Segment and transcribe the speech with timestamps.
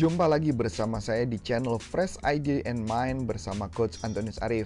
[0.00, 4.64] Jumpa lagi bersama saya di channel Fresh Idea and Mind bersama Coach Antonius Arif.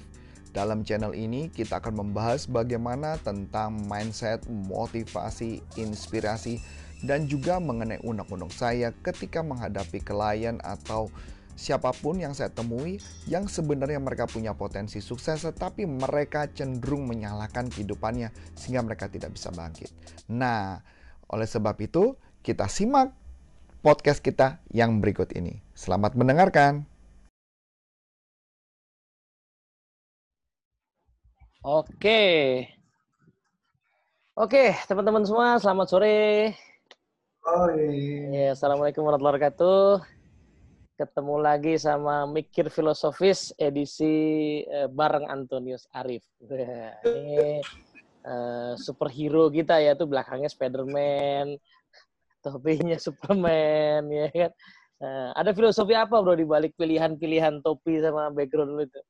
[0.55, 6.63] Dalam channel ini kita akan membahas bagaimana tentang mindset, motivasi, inspirasi,
[7.03, 11.11] dan juga mengenai undang-undang saya ketika menghadapi klien atau
[11.59, 17.75] siapa pun yang saya temui yang sebenarnya mereka punya potensi sukses tetapi mereka cenderung menyalahkan
[17.75, 19.91] kehidupannya sehingga mereka tidak bisa bangkit.
[20.31, 20.79] Nah,
[21.27, 22.15] oleh sebab itu
[22.47, 23.24] kita simak
[23.85, 25.61] podcast kita yang berikut ini.
[25.77, 26.89] Selamat mendengarkan.
[31.61, 32.65] Oke.
[34.33, 36.57] Oke, teman-teman semua, selamat sore.
[37.45, 37.69] Oh,
[38.33, 40.01] Ya, Assalamualaikum warahmatullahi wabarakatuh.
[40.97, 46.25] Ketemu lagi sama Mikir Filosofis edisi eh, bareng Antonius Arif.
[47.05, 47.61] Ini
[48.25, 51.61] eh, superhero kita ya tuh belakangnya Spiderman,
[52.45, 54.53] topinya Superman ya kan.
[55.01, 59.01] Nah, ada filosofi apa bro di balik pilihan-pilihan topi sama background lu itu?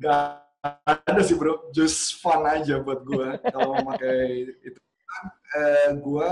[0.00, 0.44] Gak
[0.84, 4.80] ada sih bro, just fun aja buat gue kalau pakai itu.
[5.56, 6.30] Eh, gue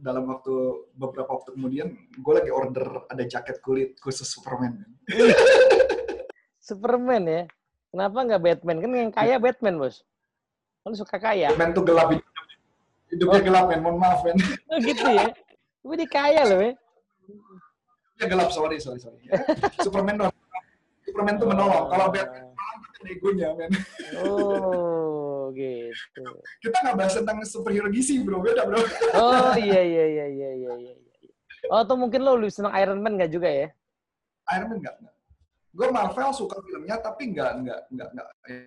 [0.00, 0.54] dalam waktu
[0.96, 4.80] beberapa waktu kemudian gue lagi order ada jaket kulit khusus Superman.
[6.66, 7.42] Superman ya?
[7.90, 8.78] Kenapa nggak Batman?
[8.80, 10.02] Kan yang kaya Batman bos.
[10.86, 11.52] Kan suka kaya.
[11.52, 12.10] Batman tuh gelap
[13.10, 14.38] hidupnya gelap men, mohon maaf men.
[14.70, 15.26] Oh gitu ya?
[15.80, 16.72] Gue di kaya loh ya.
[18.20, 19.16] Hidupnya gelap, sorry, sorry, sorry.
[19.84, 20.28] Superman tuh,
[21.08, 21.88] Superman tuh menolong.
[21.88, 22.52] Kalau Batman
[23.00, 23.72] itu egonya men.
[24.20, 26.24] Oh gitu.
[26.60, 28.76] Kita nggak bahas tentang superhero DC bro, beda bro.
[29.16, 30.92] Oh iya iya iya iya iya iya.
[31.72, 33.68] Oh atau mungkin lo lebih senang Iron Man nggak juga ya?
[34.52, 34.96] Iron Man nggak.
[35.70, 38.26] Gue Marvel suka filmnya, tapi nggak nggak nggak nggak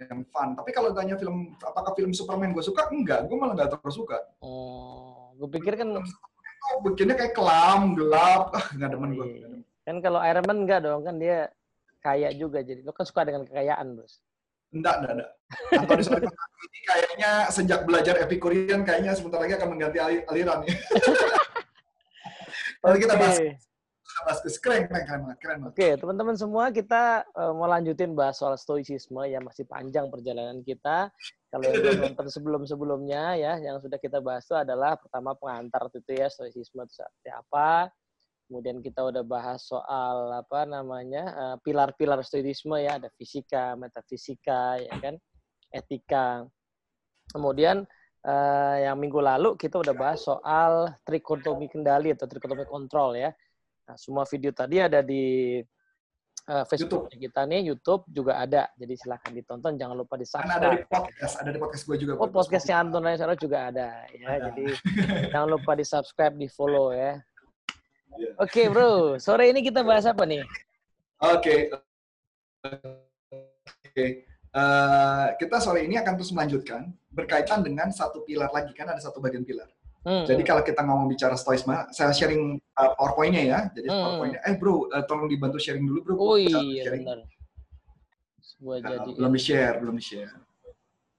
[0.10, 0.58] yang fun.
[0.58, 3.30] Tapi kalau tanya film apakah film Superman gue suka, enggak.
[3.30, 4.18] Gue malah nggak terlalu suka.
[4.42, 6.06] Oh, gue pikir kan Oh,
[6.84, 9.28] bikinnya kayak kelam, gelap, ah, nggak demen gue.
[9.28, 9.48] Iya.
[9.84, 11.52] kan kalau Iron Man enggak dong kan dia
[12.00, 14.24] kaya juga jadi lo kan suka dengan kekayaan bos.
[14.74, 15.32] Enggak, enggak, enggak.
[15.76, 20.74] Antonius Arif ini kayaknya sejak belajar Epicurian kayaknya sebentar lagi akan mengganti ali- aliran ya.
[22.84, 23.38] Lalu kita bahas,
[24.14, 25.60] Keren, keren, keren keren.
[25.66, 31.10] Oke, teman-teman semua kita eh, mau lanjutin bahas soal stoicisme ya masih panjang perjalanan kita.
[31.50, 36.30] Kalau yang nonton sebelum-sebelumnya ya, yang sudah kita bahas itu adalah pertama pengantar itu ya
[36.30, 37.90] stoicisme itu seperti apa.
[38.50, 44.94] Kemudian kita udah bahas soal apa namanya eh, pilar-pilar stoicisme ya, ada fisika, metafisika, ya
[45.02, 45.16] kan,
[45.74, 46.46] etika.
[47.34, 47.82] Kemudian
[48.22, 53.34] eh, yang minggu lalu kita udah bahas soal trikotomi kendali atau trikotomi kontrol ya.
[53.84, 55.60] Nah, semua video tadi ada di
[56.48, 58.72] uh, Facebook kita nih, YouTube juga ada.
[58.80, 60.88] Jadi silahkan ditonton, jangan lupa di Kan ada di subscribe.
[60.90, 62.12] podcast, ada di podcast gue juga.
[62.20, 64.08] Oh, podcastnya Anton Lansara juga ada.
[64.16, 64.52] Ya, Ada.
[64.52, 64.66] jadi
[65.32, 67.20] jangan lupa di subscribe, di follow ya.
[68.14, 68.30] Iya.
[68.40, 70.46] Oke bro, sore ini kita bahas apa nih?
[71.18, 71.74] Oke.
[72.64, 74.06] Oke.
[74.54, 79.18] Eh, kita sore ini akan terus melanjutkan berkaitan dengan satu pilar lagi kan ada satu
[79.18, 79.66] bagian pilar.
[80.04, 83.60] Hmm, Jadi kalau kita ngomong bicara stoisme, saya sharing uh, PowerPoint-nya ya.
[83.72, 84.04] Jadi Hmm.
[84.04, 84.40] PowerPoint-nya.
[84.44, 86.14] Eh bro, uh, tolong dibantu sharing dulu bro.
[86.20, 87.08] Oh iya sharing.
[87.08, 87.20] benar.
[88.60, 90.32] Gua Nah, jadi belum di-share, belum di-share.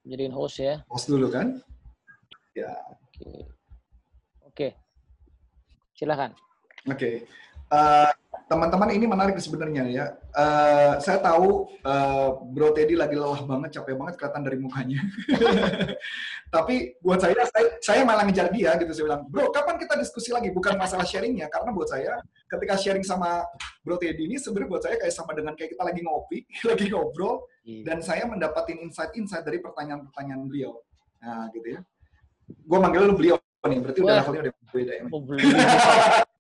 [0.05, 0.85] jadiin host ya.
[0.85, 1.65] Post dulu kan?
[2.53, 2.77] Ya,
[3.09, 3.49] Oke.
[4.45, 4.69] Oke.
[5.97, 6.37] Silakan.
[6.85, 7.11] oke.
[7.67, 8.11] Eh,
[8.45, 10.07] teman-teman ini menarik sebenarnya ya.
[10.37, 15.01] Eh, saya tahu eh, Bro Teddy lagi lelah banget, capek banget kelihatan dari mukanya.
[16.55, 18.93] Tapi buat saya, saya, saya malah ngejar dia gitu.
[18.93, 20.53] Saya bilang, Bro, kapan kita diskusi lagi?
[20.53, 22.21] Bukan masalah sharingnya, karena buat saya
[22.53, 23.43] ketika sharing sama
[23.81, 26.39] Bro Teddy ini sebenarnya buat saya kayak sama dengan kayak kita lagi ngopi,
[26.69, 30.85] lagi ngobrol, dan saya mendapatin insight-insight dari pertanyaan-pertanyaan beliau.
[31.25, 31.81] Nah, gitu ya.
[32.45, 35.05] Gue manggil lu beliau nih, berarti udah levelnya udah beda ya.
[35.09, 35.25] Oh.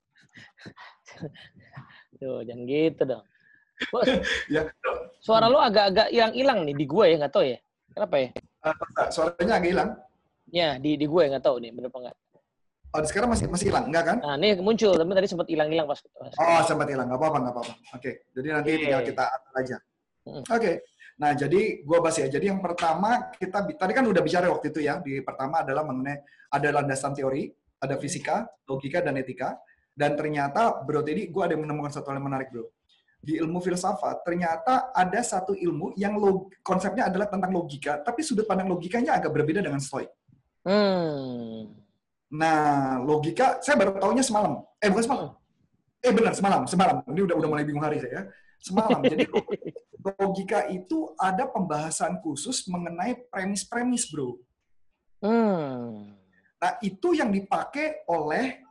[2.24, 3.24] Tuh, jangan gitu dong.
[3.92, 4.08] Bos,
[4.54, 4.62] ya,
[5.20, 7.58] suara lu agak-agak yang hilang nih di gue ya, nggak tahu ya.
[7.92, 8.28] Kenapa ya?
[8.64, 9.90] eh, suaranya agak hilang.
[10.48, 12.16] Ya, di di gue nggak tahu nih, bener apa nggak.
[12.94, 14.16] Oh, sekarang masih masih hilang, enggak kan?
[14.22, 15.98] Nah, ini muncul, tapi tadi sempat hilang-hilang pas.
[16.00, 17.72] pas- Oh, sempat hilang, nggak apa-apa, nggak apa-apa.
[17.98, 18.80] Oke, jadi nanti Oke.
[18.86, 19.76] tinggal kita atur aja.
[20.24, 20.42] Hmm.
[20.48, 20.72] Oke,
[21.20, 22.26] nah jadi gua bahas ya.
[22.32, 25.02] Jadi yang pertama kita tadi kan udah bicara waktu itu ya.
[25.04, 27.50] Di pertama adalah mengenai ada landasan teori,
[27.82, 29.58] ada fisika, logika dan etika.
[29.94, 32.66] Dan ternyata bro Teddy, gua ada menemukan satu hal yang menarik bro.
[33.24, 38.44] Di ilmu filsafat ternyata ada satu ilmu yang log- konsepnya adalah tentang logika, tapi sudut
[38.44, 40.10] pandang logikanya agak berbeda dengan stoik.
[40.66, 41.72] Hmm.
[42.34, 44.60] Nah, logika saya baru tahunya semalam.
[44.82, 45.28] Eh, bukan semalam.
[46.04, 46.96] Eh, benar semalam, semalam.
[47.08, 48.28] Ini udah udah mulai bingung hari saya.
[48.60, 49.00] Semalam.
[49.12, 49.24] Jadi
[50.20, 54.36] logika itu ada pembahasan khusus mengenai premis-premis, Bro.
[55.24, 56.12] Hmm.
[56.60, 58.63] Nah, itu yang dipakai oleh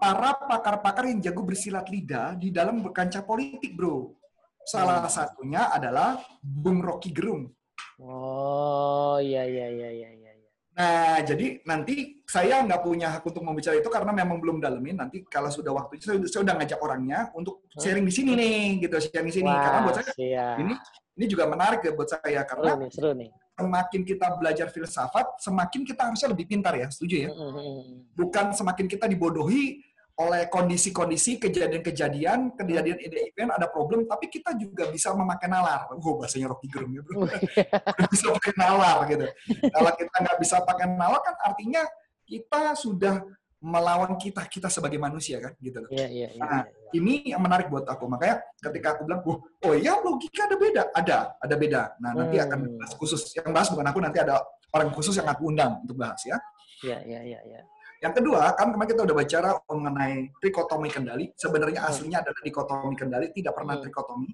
[0.00, 4.16] para pakar-pakar yang jago bersilat lidah di dalam berkancah politik, bro.
[4.64, 5.12] Salah Hmm.
[5.12, 7.52] satunya adalah Bung Rocky Gerung.
[8.00, 10.30] Oh, iya iya iya iya iya.
[10.32, 10.48] iya.
[10.70, 14.96] Nah, jadi nanti saya nggak punya hak untuk membicara itu karena memang belum dalemin.
[14.96, 18.96] Nanti kalau sudah waktunya, saya, saya udah ngajak orangnya untuk sharing di sini nih, gitu,
[18.96, 19.50] sharing di sini.
[19.50, 20.56] Karena buat Wah, saya siap.
[20.64, 20.74] ini
[21.20, 23.28] ini juga menarik ya buat saya Seru karena nih, seru nih.
[23.60, 27.30] semakin kita belajar filsafat, semakin kita harusnya lebih pintar ya, setuju ya?
[27.34, 27.96] Mm, mm, mm.
[28.16, 29.84] Bukan semakin kita dibodohi
[30.20, 35.88] oleh kondisi-kondisi, kejadian-kejadian, kejadian event, ada problem, tapi kita juga bisa memakai nalar.
[35.96, 37.24] Wow, bahasanya Rocky Gerung ya, bro.
[38.12, 39.24] bisa pakai nalar gitu.
[39.72, 41.82] Kalau kita nggak bisa pakai nalar kan artinya
[42.28, 43.24] kita sudah
[43.60, 45.88] melawan kita kita sebagai manusia kan gitu loh.
[45.92, 46.40] Iya iya iya.
[46.44, 46.96] Nah, iya.
[46.96, 48.04] Ini yang menarik buat aku.
[48.08, 51.82] Makanya ketika aku bilang, oh, oh iya logika ada beda, ada, ada beda.
[52.00, 52.44] Nah nanti Hmm.
[52.48, 53.20] akan bahas khusus.
[53.36, 54.40] Yang bahas bukan aku, nanti ada
[54.72, 56.36] orang khusus yang aku undang untuk bahas ya.
[56.80, 57.60] Iya iya iya iya.
[58.00, 61.24] Yang kedua, kan kemarin kita udah bicara mengenai trikotomi kendali.
[61.36, 61.90] Sebenarnya Hmm.
[61.92, 63.84] aslinya adalah dikotomi kendali, tidak pernah Hmm.
[63.84, 64.30] trikotomi.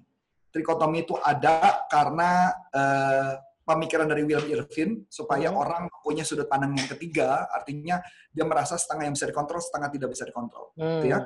[0.55, 3.31] Trikotomi itu ada karena eh,
[3.67, 5.59] pemikiran dari William Irvin supaya Hmm.
[5.59, 7.99] orang punya sudut pandang yang ketiga, artinya
[8.31, 10.71] dia merasa setengah yang bisa dikontrol, setengah tidak bisa dikontrol.
[10.79, 11.03] Hmm.
[11.03, 11.19] ya.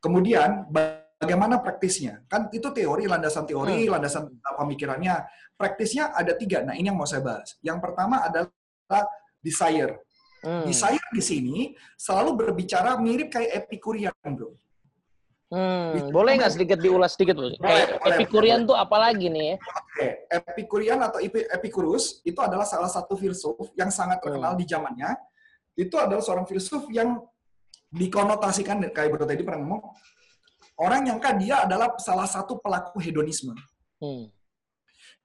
[0.00, 2.24] Kemudian bagaimana praktisnya?
[2.32, 5.28] Kan itu teori, landasan teori, landasan pemikirannya.
[5.52, 6.64] Praktisnya ada tiga.
[6.64, 7.60] Nah ini yang mau saya bahas.
[7.60, 9.04] Yang pertama adalah
[9.44, 10.05] desire.
[10.46, 10.62] Hmm.
[10.62, 11.58] Desire di sini
[11.98, 14.54] selalu berbicara mirip kayak Epicurian, bro.
[15.50, 16.10] Hmm.
[16.14, 18.14] Boleh nggak sedikit diulas sedikit, Kayak boleh.
[18.14, 19.54] Epikurian tuh apa lagi nih ya?
[19.58, 25.18] Oke, Epicurian atau Epi- Epicurus itu adalah salah satu filsuf yang sangat terkenal di zamannya.
[25.74, 27.18] Itu adalah seorang filsuf yang
[27.90, 29.82] dikonotasikan kayak Bro tadi pernah ngomong
[30.82, 33.54] orang yang kan dia adalah salah satu pelaku hedonisme.
[33.98, 34.30] Hmm.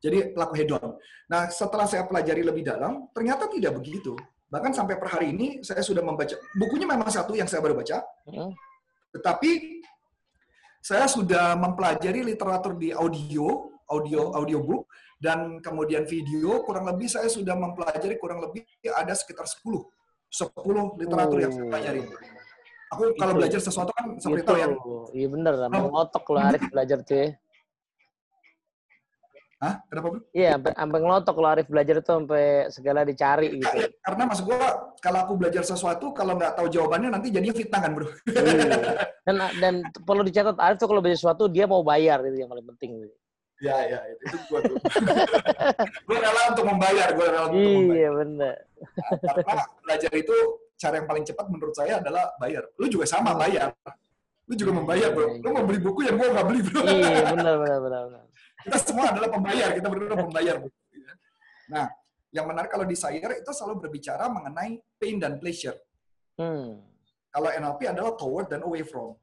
[0.01, 0.97] Jadi pelaku hedon.
[1.29, 4.17] Nah, setelah saya pelajari lebih dalam, ternyata tidak begitu.
[4.51, 8.03] Bahkan sampai per hari ini saya sudah membaca bukunya memang satu yang saya baru baca,
[8.27, 8.51] Hmm.
[9.15, 9.79] tetapi
[10.83, 14.91] saya sudah mempelajari literatur di audio, audio audiobook
[15.23, 19.87] dan kemudian video kurang lebih saya sudah mempelajari kurang lebih ada sekitar 10
[20.27, 21.69] 10 literatur yang saya Oh.
[21.71, 22.01] pelajari.
[22.91, 23.39] Aku kalau Itu.
[23.39, 24.73] belajar sesuatu kan seperti tahu yang
[25.15, 25.83] Iya bener, sampai Oh.
[25.87, 27.27] ngelotok lo Arif belajar tuh ya.
[29.61, 29.77] Hah?
[29.85, 30.21] Kenapa, Bro?
[30.33, 33.77] Iya, sampai, ngelotok lo Arif belajar tuh sampai segala dicari gitu.
[34.09, 37.91] Karena maksud gua kalau aku belajar sesuatu kalau nggak tahu jawabannya nanti jadinya fitnah kan,
[37.93, 38.09] Bro.
[38.25, 39.05] Iya.
[39.29, 42.65] Dan dan perlu dicatat Arif tuh kalau belajar sesuatu dia mau bayar itu yang paling
[42.73, 43.05] penting.
[43.05, 43.15] gitu.
[43.61, 44.77] Ya, ya, itu, itu gua tuh.
[46.09, 47.93] gua rela untuk membayar, gua rela untuk membayar.
[47.93, 48.55] Iya bener.
[49.21, 50.35] Karena belajar itu
[50.73, 52.65] cara yang paling cepat menurut saya adalah bayar.
[52.81, 53.69] Lu juga sama bayar.
[54.49, 55.37] Lu juga membayar, bro.
[55.37, 56.81] Lu mau beli buku yang gua nggak beli, bro.
[56.81, 58.01] Iya bener bener bener.
[58.09, 58.23] bener.
[58.63, 59.69] Kita semua adalah pembayar.
[59.73, 60.55] Kita berdua pembayar.
[61.71, 61.87] Nah,
[62.31, 65.75] yang menarik kalau desire itu selalu berbicara mengenai pain dan pleasure.
[66.39, 66.79] Hmm.
[67.31, 69.15] Kalau NLP adalah toward dan away from.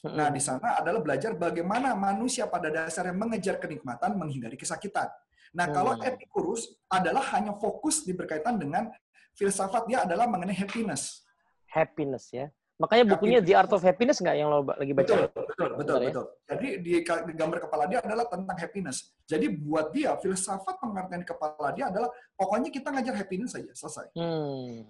[0.00, 0.16] Hmm.
[0.16, 5.08] Nah, di sana adalah belajar bagaimana manusia pada dasarnya mengejar kenikmatan, menghindari kesakitan.
[5.52, 6.06] Nah, kalau Hmm.
[6.08, 8.88] Epicurus adalah hanya fokus di berkaitan dengan
[9.34, 11.24] filsafat dia adalah mengenai happiness.
[11.70, 12.50] happiness ya.
[12.80, 15.04] Makanya bukunya The Art of Happiness nggak yang lo lagi baca?
[15.04, 16.08] Betul, betul, betul, Betul ya?
[16.08, 16.26] betul.
[16.48, 19.12] Jadi di, di gambar kepala dia adalah tentang happiness.
[19.28, 24.08] Jadi buat dia filsafat pengertian kepala dia adalah pokoknya kita ngajar happiness saja, selesai.
[24.16, 24.88] Hmm.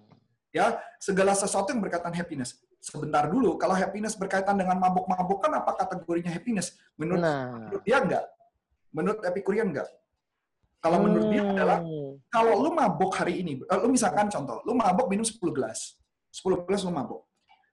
[0.55, 2.63] Ya, segala sesuatu yang berkaitan happiness.
[2.79, 6.79] Sebentar dulu, kalau happiness berkaitan dengan mabuk-mabukan apa kategorinya happiness?
[6.95, 7.67] Menurut, Nah.
[7.67, 8.25] menurut dia enggak.
[8.91, 9.87] Menurut Epicurian enggak.
[10.81, 12.17] Kalau menurut dia adalah Hmm.
[12.27, 15.99] kalau lu mabuk hari ini, eh, lu misalkan contoh, lu mabuk minum 10 gelas.
[16.31, 17.27] 10 gelas lu mabuk.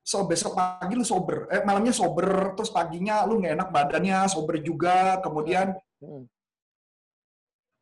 [0.08, 4.56] So besok pagi lu sober, eh malamnya sober, terus paginya lu nggak enak badannya, sober
[4.64, 6.24] juga, kemudian Hmm.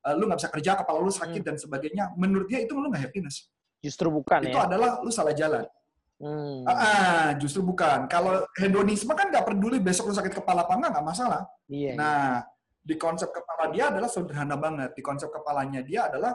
[0.02, 1.48] eh, lu nggak bisa kerja, kepala lu sakit Hmm.
[1.52, 2.04] dan sebagainya.
[2.18, 3.46] Menurut dia itu lu nggak happiness.
[3.78, 4.66] Justru bukan itu ya.
[4.66, 5.62] adalah lu salah jalan.
[6.18, 6.66] Hmm.
[6.66, 8.10] Ah, justru bukan.
[8.10, 11.42] Kalau hedonisme kan nggak peduli besok lu sakit kepala apa enggak, nggak masalah.
[11.70, 11.92] Iya.
[11.94, 12.42] Nah,
[12.82, 14.98] di konsep kepala dia adalah sederhana banget.
[14.98, 16.34] Di konsep kepalanya dia adalah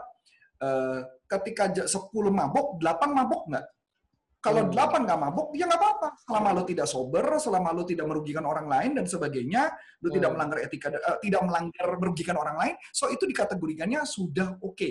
[0.62, 3.66] eh, ketika j- 10 mabok, 8 mabok nggak?
[4.42, 4.74] Kalau Hmm.
[4.74, 6.08] 8 nggak mabok, ya nggak apa-apa.
[6.26, 9.70] Selama lo tidak sober, selama lo tidak merugikan orang lain dan sebagainya,
[10.02, 10.36] lo tidak Hmm.
[10.42, 14.90] melanggar etika, eh, tidak melanggar merugikan orang lain, so itu dikategorikannya sudah oke,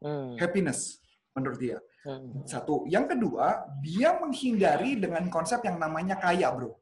[0.00, 0.40] Hmm.
[0.40, 0.96] happiness
[1.36, 1.78] menurut dia.
[2.08, 2.48] Hmm.
[2.48, 2.88] Satu.
[2.88, 6.72] Yang kedua, dia menghindari dengan konsep yang namanya kaya, bro.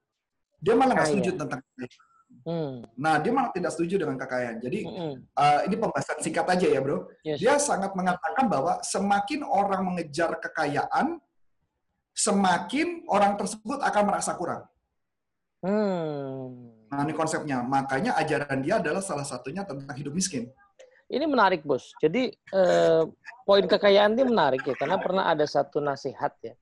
[0.62, 1.88] Dia malah nggak setuju tentang kaya.
[2.44, 2.84] Hmm.
[3.00, 4.60] Nah, dia malah tidak setuju dengan kekayaan.
[4.60, 5.16] Jadi, Hmm.
[5.32, 7.08] uh, ini pembahasan singkat aja ya, bro.
[7.24, 7.40] Yes.
[7.40, 11.23] Dia sangat mengatakan bahwa semakin orang mengejar kekayaan,
[12.14, 14.62] semakin orang tersebut akan merasa kurang.
[15.60, 16.70] Hmm.
[16.88, 17.60] Nah, ini konsepnya.
[17.66, 20.46] Makanya ajaran dia adalah salah satunya tentang hidup miskin.
[21.10, 21.90] Ini menarik, Bos.
[21.98, 23.02] Jadi eh,
[23.44, 26.54] poin kekayaan ini menarik ya, karena pernah ada satu nasihat ya,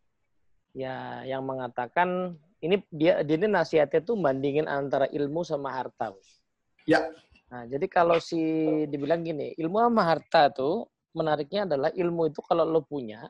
[0.75, 0.97] ya
[1.28, 6.11] yang mengatakan ini dia dia ini nasihatnya tuh bandingin antara ilmu sama harta.
[6.11, 6.42] Bos.
[6.88, 7.06] Ya.
[7.52, 8.40] Nah, jadi kalau si
[8.88, 13.28] dibilang gini, ilmu sama harta tuh menariknya adalah ilmu itu kalau lo punya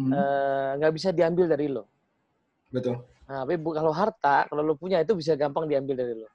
[0.00, 1.84] Hmm, eh, nggak bisa diambil dari lo.
[2.72, 3.04] betul.
[3.28, 6.28] Nah, tapi kalau harta kalau lo punya itu bisa gampang diambil dari lo.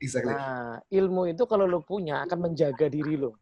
[0.00, 0.32] Exactly.
[0.32, 3.36] Nah, ilmu itu kalau lo punya akan menjaga diri lo.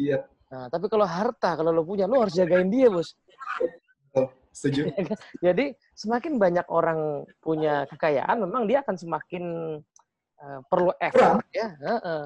[0.00, 3.16] Iya, Nah, tapi kalau harta kalau lo punya lo harus jagain dia, Bos.
[4.52, 4.84] setuju.
[5.44, 9.44] Jadi semakin banyak orang punya kekayaan, memang dia akan semakin
[10.36, 12.22] eh, perlu effort ya, Heeh.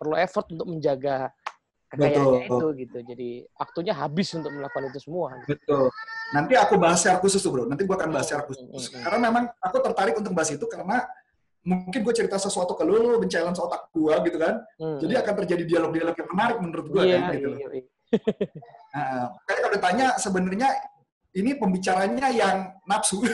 [0.00, 1.28] perlu effort untuk menjaga
[1.92, 2.56] kekayaannya Betul.
[2.56, 2.98] itu gitu.
[3.12, 5.36] Jadi waktunya habis untuk melakukan itu semua.
[5.44, 5.92] Betul.
[6.34, 7.64] Nanti aku bahas secara khusus tuh, bro.
[7.70, 8.66] Nanti gue akan bahas secara khusus.
[8.66, 9.02] Hmm, hmm, hmm.
[9.06, 11.06] Karena memang aku tertarik untuk bahas itu karena
[11.66, 14.54] mungkin gue cerita sesuatu ke lu, lu men-challenge otak gue gitu kan.
[14.78, 17.30] Hmm, Jadi akan terjadi dialog-dialog yang menarik menurut gue iya, kan.
[17.34, 17.48] Gitu.
[17.50, 17.58] loh.
[17.58, 17.84] iya, iya.
[18.96, 20.68] Nah, kayak kalau ditanya sebenarnya
[21.36, 23.20] ini pembicaranya yang nafsu.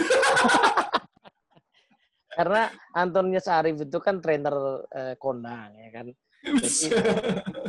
[2.32, 4.56] Karena Antonius Arif itu kan trainer
[4.88, 6.06] eh, kondang ya kan.
[6.50, 6.90] Jadi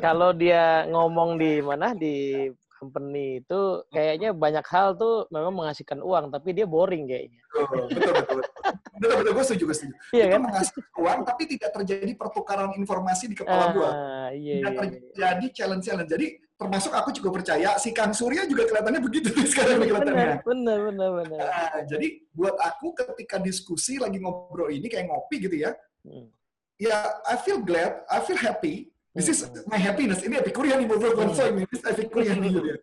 [0.02, 2.50] kalau dia ngomong di mana di
[2.84, 7.40] company itu kayaknya banyak hal tuh memang menghasilkan uang tapi dia boring kayaknya.
[7.56, 8.40] betul, betul, betul.
[8.94, 9.94] Betul, betul, gue setuju, gue setuju.
[10.12, 10.42] Iya itu kan?
[10.44, 13.90] menghasilkan uang, tapi tidak terjadi pertukaran informasi di kepala gue.
[13.90, 14.80] Ah, iya, Tidak iya, iya.
[14.80, 16.12] terjadi challenge-challenge.
[16.12, 20.16] Jadi termasuk aku juga percaya si Kang Surya juga kelihatannya begitu sekarang nih kelihatannya.
[20.16, 21.40] Benar, benar, benar, benar.
[21.42, 25.72] Nah, jadi buat aku ketika diskusi lagi ngobrol ini kayak ngopi gitu ya,
[26.04, 26.28] Hmm.
[26.76, 28.93] ya I feel glad, I feel happy.
[29.14, 29.70] This is Hmm.
[29.70, 30.26] my happiness.
[30.26, 30.98] Ini Epicurian nih, bro.
[30.98, 31.14] Hmm.
[31.30, 31.64] Konsep ini,
[32.42, 32.50] nih.
[32.50, 32.78] gitu ya.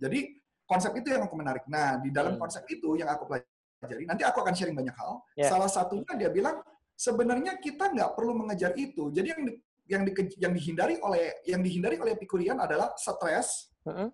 [0.00, 0.18] Jadi
[0.64, 1.64] konsep itu yang aku menarik.
[1.68, 2.40] Nah, di dalam Hmm.
[2.40, 5.20] konsep itu yang aku pelajari, nanti aku akan sharing banyak hal.
[5.36, 5.52] Ya.
[5.52, 6.64] Salah satunya dia bilang
[6.96, 9.12] sebenarnya kita nggak perlu mengejar itu.
[9.12, 9.52] Jadi yang di,
[9.88, 14.08] yang, di- yang dihindari oleh yang dihindari oleh Epicurian adalah stres, Mm-mm.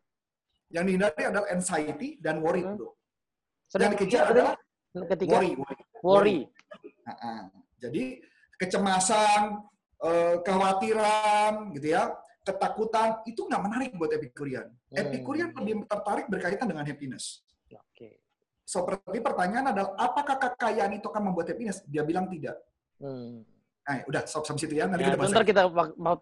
[0.74, 2.74] yang dihindari adalah anxiety dan worry, Hmm.
[2.74, 2.98] bro.
[3.70, 4.54] Sedang Yang dikejar adalah
[5.10, 5.82] Ketiga, worry, worry.
[6.02, 6.38] worry.
[7.02, 7.42] Nah, ah.
[7.78, 8.22] jadi
[8.56, 9.58] kecemasan,
[10.02, 12.10] eh, kekhawatiran, gitu ya,
[12.44, 14.68] ketakutan itu nggak menarik buat Epicurian.
[14.68, 14.96] Hmm.
[15.00, 17.40] Epicurian lebih tertarik berkaitan dengan happiness.
[17.72, 18.20] Oke.
[18.64, 21.84] Seperti pertanyaan adalah apakah kekayaan itu akan membuat happiness?
[21.88, 22.56] Dia bilang tidak.
[23.00, 23.44] Hmm.
[23.84, 24.88] Nah, udah stop sampai situ ya.
[24.88, 25.62] Nanti Ya, kita bentar kita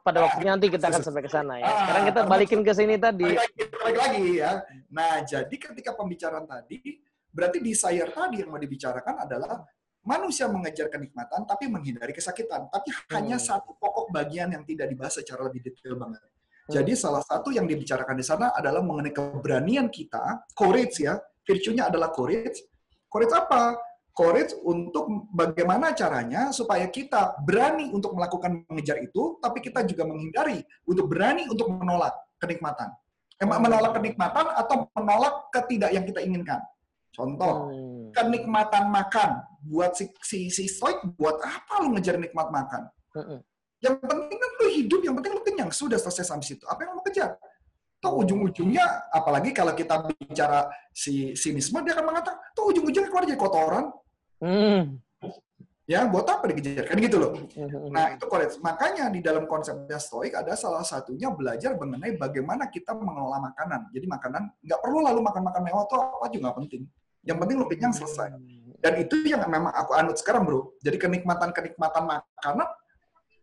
[0.03, 1.67] pada waktunya nanti kita akan sampai ke sana ya.
[1.67, 3.23] Ah, Sekarang kita balikin ke sini tadi.
[3.23, 4.53] Balik lagi, balik lagi ya.
[4.91, 6.99] Nah, jadi ketika pembicaraan tadi,
[7.31, 9.63] berarti desire tadi yang mau dibicarakan adalah
[10.03, 12.67] manusia mengejar kenikmatan tapi menghindari kesakitan.
[12.69, 13.47] Tapi hanya Hmm.
[13.55, 16.21] satu pokok bagian yang tidak dibahas secara lebih detail banget.
[16.23, 16.75] Hmm.
[16.79, 21.19] Jadi salah satu yang dibicarakan di sana adalah mengenai keberanian kita, courage ya.
[21.43, 22.63] Virtue-nya adalah courage.
[23.11, 23.75] Courage apa?
[24.13, 30.61] Courage untuk bagaimana caranya supaya kita berani untuk melakukan mengejar itu, tapi kita juga menghindari
[30.85, 32.93] untuk berani untuk menolak kenikmatan.
[33.41, 36.61] Emang menolak kenikmatan atau menolak ketidak yang kita inginkan.
[37.11, 37.92] Contoh, Hmm.
[38.13, 39.43] Kenikmatan makan.
[39.65, 42.93] Buat si, si, si stoik, buat apa lu ngejar nikmat makan?
[43.83, 45.71] Yang penting kan lu hidup, yang penting lu kenyang.
[45.75, 46.65] Sudah selesai sampai situ.
[46.71, 47.35] Apa yang lu kejar?
[48.03, 53.39] Tuh ujung-ujungnya, apalagi kalau kita bicara si sinisme, dia akan mengatakan, tuh ujung-ujungnya keluar jadi
[53.39, 53.85] kotoran.
[54.43, 54.99] Hmm.
[55.83, 56.87] Ya, buat apa dikejar?
[56.87, 57.35] Kan gitu loh.
[57.91, 58.59] Nah, itu correct.
[58.63, 63.91] Makanya di dalam konsepnya stoik ada salah satunya belajar mengenai bagaimana kita mengelola makanan.
[63.91, 66.87] Jadi makanan nggak perlu lalu makan-makan mewah tuh apa juga penting.
[67.23, 68.35] Yang penting lu kenyang selesai.
[68.83, 70.75] Dan itu yang memang aku anut sekarang, bro.
[70.83, 72.69] Jadi kenikmatan-kenikmatan makanan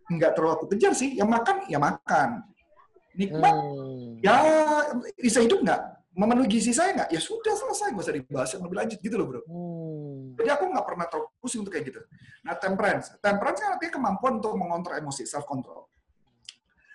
[0.10, 1.16] nggak terlalu aku kejar sih.
[1.16, 2.30] Yang makan, ya makan.
[3.16, 4.22] Nikmat, Hmm.
[4.24, 4.36] ya
[5.18, 5.82] bisa hidup nggak?
[6.16, 7.10] Memenuhi gizi saya nggak?
[7.16, 9.42] Ya sudah selesai, nggak usah dibahas yang lebih lanjut gitu loh, bro.
[9.48, 10.36] Hmm.
[10.36, 12.02] Jadi aku nggak pernah terlalu pusing untuk kayak gitu.
[12.44, 13.16] Nah, temperance.
[13.24, 15.88] Temperance kan artinya kemampuan untuk mengontrol emosi, self-control.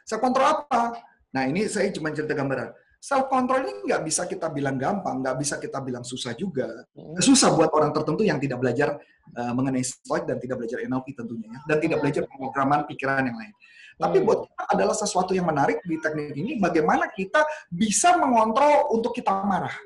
[0.05, 1.01] Self-control apa?
[1.33, 2.84] Nah, ini saya cuma cerita gambaran.
[3.05, 6.89] Self-control ini nggak bisa kita bilang gampang, nggak bisa kita bilang susah juga.
[6.97, 7.21] Hmm.
[7.21, 8.97] Susah buat orang tertentu yang tidak belajar
[9.37, 11.61] uh, mengenai stoik dan tidak belajar NLP tentunya, ya.
[11.69, 13.53] dan tidak belajar pemrograman pikiran yang lain.
[14.01, 14.25] Tapi Hmm.
[14.25, 19.37] buat kita adalah sesuatu yang menarik di teknik ini, bagaimana kita bisa mengontrol untuk kita
[19.45, 19.77] marah.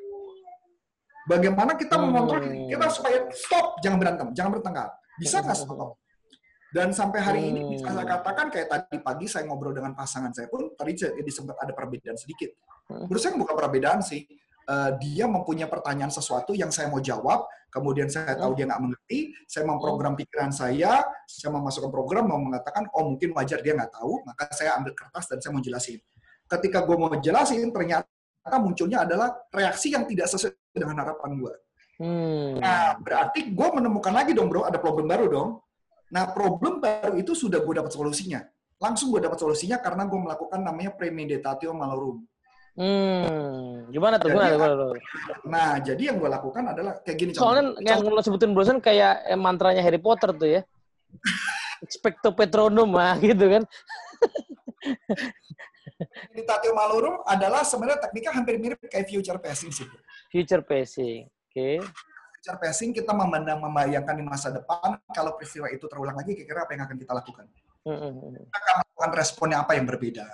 [1.27, 4.95] Bagaimana kita mengontrol kita supaya stop, jangan berantem, jangan bertengkar.
[5.19, 5.99] Bisa nggak stop?
[6.69, 7.71] Dan sampai hari ini Hmm.
[7.73, 10.93] bisa saya katakan kayak tadi pagi saya ngobrol dengan pasangan saya pun tadi
[11.25, 12.53] disebut ada perbedaan sedikit.
[12.93, 13.09] Hmm.
[13.09, 14.29] Menurut saya bukan perbedaan sih.
[14.69, 19.33] Eh, dia mempunyai pertanyaan sesuatu yang saya mau jawab, kemudian saya tahu dia nggak mengerti,
[19.49, 24.21] saya memprogram pikiran saya, saya memasukkan program mau mengatakan, oh mungkin wajar dia nggak tahu,
[24.29, 25.97] maka saya ambil kertas dan saya mau jelasin.
[26.45, 31.55] Ketika gue mau jelasin, ternyata munculnya adalah reaksi yang tidak sesuai dengan harapan gue.
[32.05, 32.61] Hmm.
[32.61, 35.49] Nah, berarti gue menemukan lagi dong bro, ada problem baru dong.
[36.09, 38.41] Nah, problem baru itu sudah gue dapat solusinya.
[38.79, 42.25] Langsung gue dapat solusinya karena gue melakukan namanya premeditatio malorum.
[42.79, 44.31] Hmm, gimana tuh?
[44.31, 44.91] Jadi, Gimana, gimana tuh?
[45.51, 47.31] Nah, jadi yang gue lakukan adalah kayak gini.
[47.35, 47.91] Soalnya contoh.
[47.91, 50.63] yang lo sebutin barusan kayak eh, mantranya Harry Potter tuh ya.
[51.85, 53.63] Expecto Patronum ah gitu kan.
[56.31, 59.87] meditatio malorum adalah sebenarnya tekniknya hampir mirip kayak future pacing sih.
[60.31, 61.27] Future pacing.
[61.27, 61.83] Oke.
[62.39, 66.71] Future pacing kita memandang membayangkan di masa depan kalau peristiwa itu terulang lagi kira-kira apa
[66.79, 67.51] yang akan kita lakukan.
[67.83, 68.47] Hmm, hmm, hmm.
[68.47, 70.27] Kita akan melakukan responnya apa yang berbeda.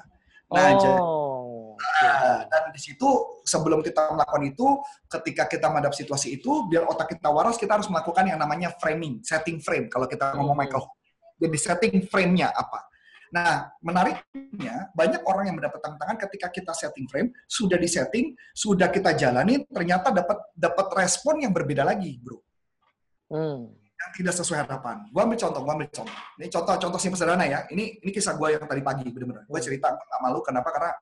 [0.53, 1.81] Nah, jadi Oh.
[2.05, 3.09] Nah, dan di situ
[3.43, 4.67] sebelum kita melakukan itu,
[5.11, 9.19] ketika kita menghadap situasi itu, biar otak kita waras, kita harus melakukan yang namanya framing,
[9.27, 9.91] setting frame.
[9.91, 10.71] Kalau kita ngomong Hmm.
[10.71, 10.85] Michael,
[11.41, 12.87] jadi setting frame-nya apa?
[13.35, 18.87] Nah, menariknya banyak orang yang mendapat tantangan ketika kita setting frame, sudah di setting, sudah
[18.95, 22.39] kita jalani, ternyata dapat dapat respon yang berbeda lagi, bro
[23.35, 23.73] Hmm.
[23.73, 25.09] yang tidak sesuai harapan.
[25.11, 26.19] Gua ambil contoh, gua ambil contoh.
[26.39, 27.65] Ini contoh-contoh simpel sederhana ya.
[27.73, 29.49] Ini ini kisah gua yang tadi pagi bener-bener.
[29.49, 30.93] Gua cerita gua nggak malu kenapa karena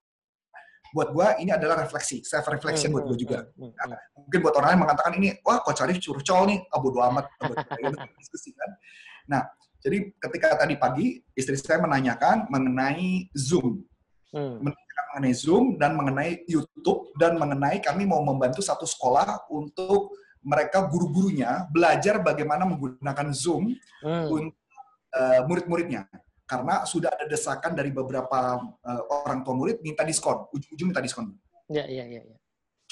[0.94, 3.38] buat gua ini adalah refleksi, self reflection buat gua juga.
[3.58, 4.22] Hmm, hmm, hmm.
[4.22, 7.26] Mungkin buat orang lain mengatakan ini, wah Coach Arif curcol nih, bodo amat.
[7.42, 7.58] Buat
[8.54, 8.70] kan.
[9.28, 9.42] Nah,
[9.82, 13.82] jadi ketika tadi pagi istri saya menanyakan mengenai Zoom,
[14.32, 14.64] Hmm.
[14.64, 21.68] mengenai Zoom dan mengenai YouTube dan mengenai kami mau membantu satu sekolah untuk mereka guru-gurunya
[21.68, 24.26] belajar bagaimana menggunakan Zoom Hmm.
[24.32, 24.56] untuk
[25.12, 26.08] uh, murid-muridnya
[26.48, 31.36] karena sudah ada desakan dari beberapa uh, orang tua murid minta diskon ujung-ujung minta diskon
[31.68, 32.36] Ya, ya, ya, ya.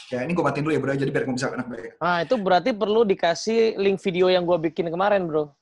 [0.08, 2.34] ya ini gue matiin dulu ya bro jadi biar gue bisa enak baik Nah, itu
[2.36, 5.52] berarti perlu dikasih link video yang gua bikin kemarin, Bro.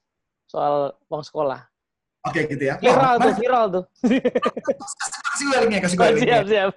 [0.49, 0.75] Soal
[1.07, 1.61] uang sekolah.
[2.25, 3.39] oke gitu ya Viral Wah, tuh, menarik.
[3.39, 3.85] viral tuh.
[5.31, 6.71] kasih gue linknya kasih gue linknya siap, siap.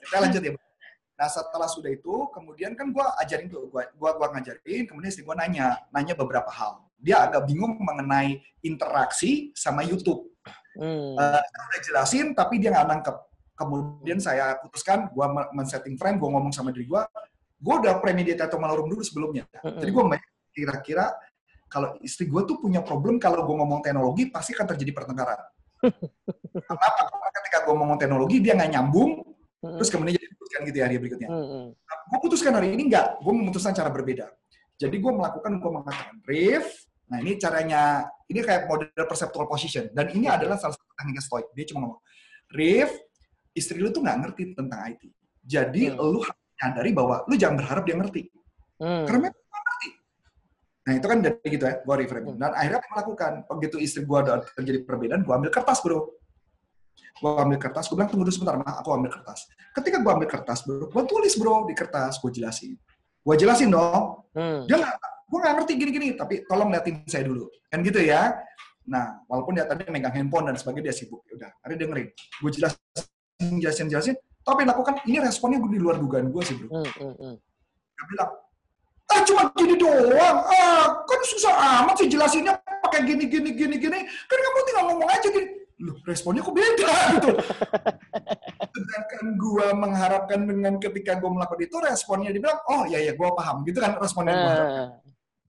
[0.00, 0.52] kita lanjut ya
[1.20, 5.20] nah setelah sudah itu kemudian kan gue ajarin tuh gue gua, gua ngajarin kemudian istri
[5.20, 10.30] gue nanya nanya beberapa hal dia agak bingung mengenai interaksi sama YouTube
[10.70, 11.18] Hmm.
[11.18, 13.16] Eh, saya udah jelasin tapi dia nggak nangkep
[13.58, 17.02] kemudian saya putuskan gue men-setting frame gue ngomong sama diri gue
[17.58, 19.82] gue udah premeditato malorum dulu sebelumnya Mm-mm.
[19.82, 20.04] jadi gue
[20.54, 21.10] kira-kira
[21.70, 25.38] kalau istri gue tuh punya problem kalau gue ngomong teknologi pasti akan terjadi pertengkaran
[26.66, 29.12] kenapa karena ketika gue ngomong teknologi dia nggak nyambung
[29.60, 29.76] Hmm.
[29.76, 31.66] terus kemudian jadi putuskan gitu ya hari berikutnya Hmm, hmm.
[31.84, 34.32] gue putuskan hari ini enggak, gue memutuskan cara berbeda.
[34.80, 36.64] Jadi gue melakukan, gue mengatakan brief.
[37.12, 39.92] Nah ini caranya, ini kayak model perceptual position.
[39.92, 41.46] Dan ini adalah salah satu teknik stoik.
[41.52, 42.00] Dia cuma ngomong,
[42.56, 42.88] Rif,
[43.52, 45.12] istri lu tuh nggak ngerti tentang IT.
[45.44, 46.08] Jadi Hmm.
[46.08, 48.22] lu harus nyadari bahwa lu jangan berharap dia ngerti.
[48.80, 49.04] Hmm.
[49.04, 49.34] Karena nggak.
[50.90, 52.34] Nah itu kan dari gitu ya, gue reframing.
[52.34, 53.32] Dan akhirnya aku melakukan.
[53.46, 56.18] Begitu istri gue ada terjadi perbedaan, gue ambil kertas bro.
[57.22, 59.46] Gue ambil kertas, gue bilang tunggu dulu sebentar, mah aku ambil kertas.
[59.70, 62.74] Ketika gue ambil kertas bro, gue tulis bro di kertas, gue jelasin.
[63.22, 64.66] Gue jelasin dong, Hmm.
[64.66, 64.94] dia nggak,
[65.30, 67.46] gue nggak ngerti gini-gini, tapi tolong liatin saya dulu.
[67.70, 68.34] Kan gitu ya.
[68.90, 71.22] Nah, walaupun dia tadi megang handphone dan sebagainya dia sibuk.
[71.30, 72.08] Ya udah, hari dengerin.
[72.42, 74.14] Gue jelasin, jelasin, jelasin.
[74.42, 76.82] Tapi lakukan, ini responnya gue di luar dugaan gue sih bro.
[76.82, 77.34] Hmm, hmm, hmm.
[77.94, 78.30] Dia bilang,
[79.20, 81.52] ah cuma gini doang, ah kan susah
[81.84, 85.48] amat sih jelasinnya pakai gini gini gini gini, kan kamu tinggal ngomong aja gini.
[85.80, 87.30] Loh, responnya kok beda gitu.
[88.76, 93.64] Sedangkan gua mengharapkan dengan ketika gua melakukan itu responnya dibilang, oh iya iya gua paham
[93.64, 94.48] gitu kan responnya gua.
[94.52, 94.88] harapkan.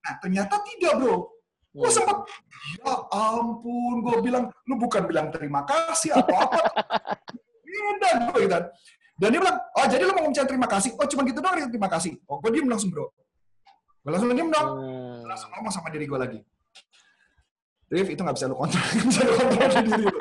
[0.04, 0.16] Nah.
[0.24, 1.16] Ternyata tidak bro.
[1.72, 1.96] Gua Hmm.
[1.96, 2.18] sempat,
[2.84, 6.60] ya ampun, gua bilang, lu bukan bilang terima kasih atau apa.
[7.68, 8.52] Beda gua gitu.
[8.52, 8.64] kan.
[9.20, 10.92] Dan dia bilang, oh jadi lu mau ngucapin terima kasih?
[11.00, 12.16] Oh cuma gitu doang terima kasih.
[12.28, 13.12] Oh gua diem langsung bro.
[14.02, 14.70] Gua langsung diem dong.
[14.82, 15.20] Hmm.
[15.30, 16.40] Langsung ngomong sama diri gua lagi.
[17.92, 18.80] Rif, itu nggak bisa lu kontrol.
[18.96, 20.04] Nggak bisa lu kontrol sendiri.
[20.08, 20.20] lu.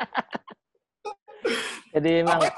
[1.91, 2.49] Jadi emang Apa?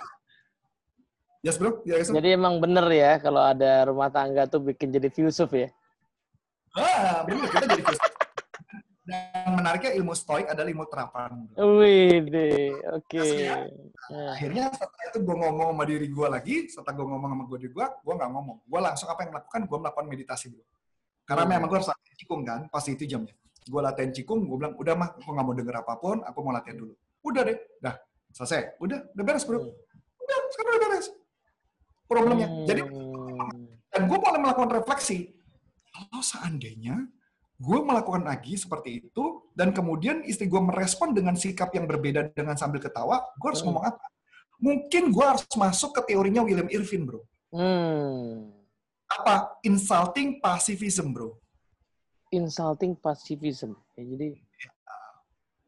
[1.43, 2.15] Yes bro, ya yes, bro.
[2.23, 5.67] jadi emang bener ya kalau ada rumah tangga tuh bikin jadi filsuf ya.
[6.71, 8.11] Ah, bener, kita jadi filsuf.
[9.03, 11.31] Dan menariknya ilmu stoik adalah ilmu terapan.
[11.59, 12.71] Wih, deh.
[12.95, 13.19] oke.
[13.19, 13.67] Iya.
[14.07, 17.57] Nah, Akhirnya setelah itu gue ngomong sama diri gue lagi, setelah gue ngomong sama gue
[17.59, 18.57] diri gue, gue nggak ngomong.
[18.63, 20.63] Gue langsung apa yang melakukan, gue melakukan meditasi dulu.
[21.23, 21.51] Karena Hmm.
[21.55, 23.33] memang gue harus latihan cikung kan, pasti itu jamnya.
[23.63, 26.51] Gue latihan cikung, gue bilang, udah mah, aku nggak mau denger apa pun, aku mau
[26.51, 26.93] latihan dulu.
[27.23, 27.95] Udah deh, dah,
[28.35, 28.75] selesai.
[28.83, 29.63] Udah, udah beres bro.
[29.63, 31.07] Udah, sekarang udah beres.
[32.03, 32.47] Problemnya.
[32.67, 33.89] Jadi, hmm.
[33.89, 35.31] dan gue mulai melakukan refleksi.
[35.93, 37.07] Kalau seandainya
[37.55, 42.59] gue melakukan lagi seperti itu, dan kemudian istri gue merespon dengan sikap yang berbeda dengan
[42.59, 43.71] sambil ketawa, gue harus Hmm.
[43.71, 44.05] ngomong apa?
[44.59, 47.23] Mungkin gue harus masuk ke teorinya William Irvin, bro.
[47.55, 48.51] Hmm.
[49.19, 49.59] Apa?
[49.61, 51.37] Insulting pacifism, bro.
[52.33, 53.77] Insulting pacifism.
[53.93, 54.27] Ya, jadi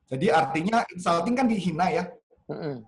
[0.05, 2.05] Jadi artinya insulting kan dihina ya,
[2.45, 2.85] mm-mm,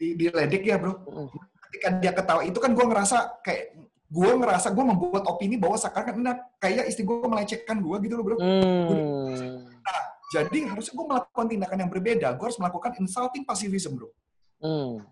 [0.00, 0.96] di, diledek ya, bro.
[1.04, 1.28] mm-mm.
[1.68, 3.76] Ketika dia ketawa itu kan gue ngerasa kayak
[4.08, 8.24] gue ngerasa gue membuat opini bahwa seakan kan kayak istri gue melecehkan gue gitu loh,
[8.24, 8.36] bro.
[8.40, 9.68] Hmm.
[10.32, 12.28] Jadi harusnya gue melakukan tindakan yang berbeda.
[12.40, 14.08] Gue harus melakukan insulting pacifism, bro.
[14.64, 15.04] Hmm.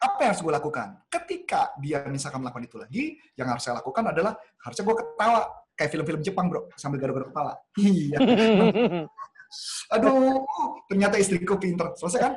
[0.00, 0.88] Apa yang harus gue lakukan?
[1.12, 3.04] Ketika dia misalkan melakukan itu lagi,
[3.36, 4.32] yang harus saya lakukan adalah
[4.64, 5.40] harusnya gue ketawa
[5.76, 7.52] kayak film-film Jepang bro sambil garuk-garuk kepala.
[7.80, 8.16] Iya.
[9.90, 10.46] Aduh,
[10.86, 11.90] ternyata istriku pinter.
[11.98, 12.32] Selesai kan?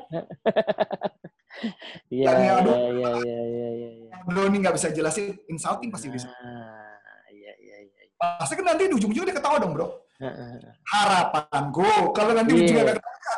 [2.10, 2.74] Iya, ya, iya, aduh.
[2.74, 4.16] iya, iya, iya, iya, iya.
[4.26, 6.26] Bro ini nggak bisa jelasin, insulting pasti bisa.
[6.34, 6.98] Ah,
[7.30, 8.02] iya, iya, iya.
[8.18, 9.88] Pasti kan nanti di ujung-ujungnya dia ketawa dong bro.
[10.90, 11.86] Harapanku,
[12.18, 12.60] kalau nanti Iya.
[12.66, 13.36] ujungnya nggak ketawa,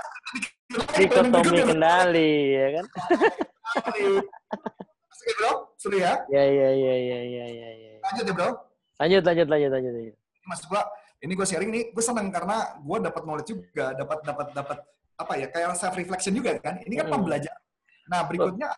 [0.96, 2.86] Dikotomi kendali, ya kan?
[5.16, 6.22] Oke bro, seru ya.
[6.30, 7.92] Iya, iya, iya, iya, iya, iya, iya.
[8.06, 8.50] Lanjut ya bro.
[8.96, 10.16] Lanjut, lanjut, lanjut, lanjut, lanjut.
[10.46, 10.82] Mas gua,
[11.20, 14.78] ini gue sharing nih, gue seneng karena gue dapat knowledge juga, dapat dapat dapat
[15.16, 16.78] apa ya, kayak self reflection juga kan.
[16.86, 17.14] Ini kan Mm.
[17.18, 17.62] pembelajaran.
[18.06, 18.70] Nah berikutnya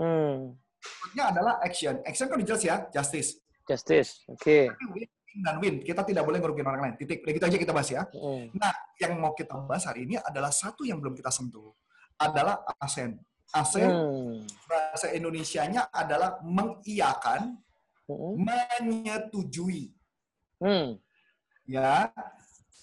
[0.00, 0.56] Hmm.
[0.80, 2.00] berikutnya adalah action.
[2.08, 3.36] Action kan udah jelas ya, justice.
[3.68, 4.24] Justice.
[4.32, 4.72] Oke.
[4.72, 5.78] Tapi win dan win.
[5.82, 6.94] Kita tidak boleh ngerugiin orang lain.
[6.98, 7.22] Titik.
[7.22, 8.02] Udah gitu aja kita bahas ya.
[8.10, 8.50] Hmm.
[8.54, 11.70] Nah, yang mau kita bahas hari ini adalah satu yang belum kita sentuh.
[12.18, 13.16] Adalah ASEN.
[13.50, 14.46] ASEN Hmm.
[14.66, 17.58] bahasa Indonesianya adalah mengiyakan,
[18.06, 18.34] Hmm.
[18.38, 19.94] menyetujui.
[20.58, 20.98] Hmm.
[21.66, 22.10] Ya,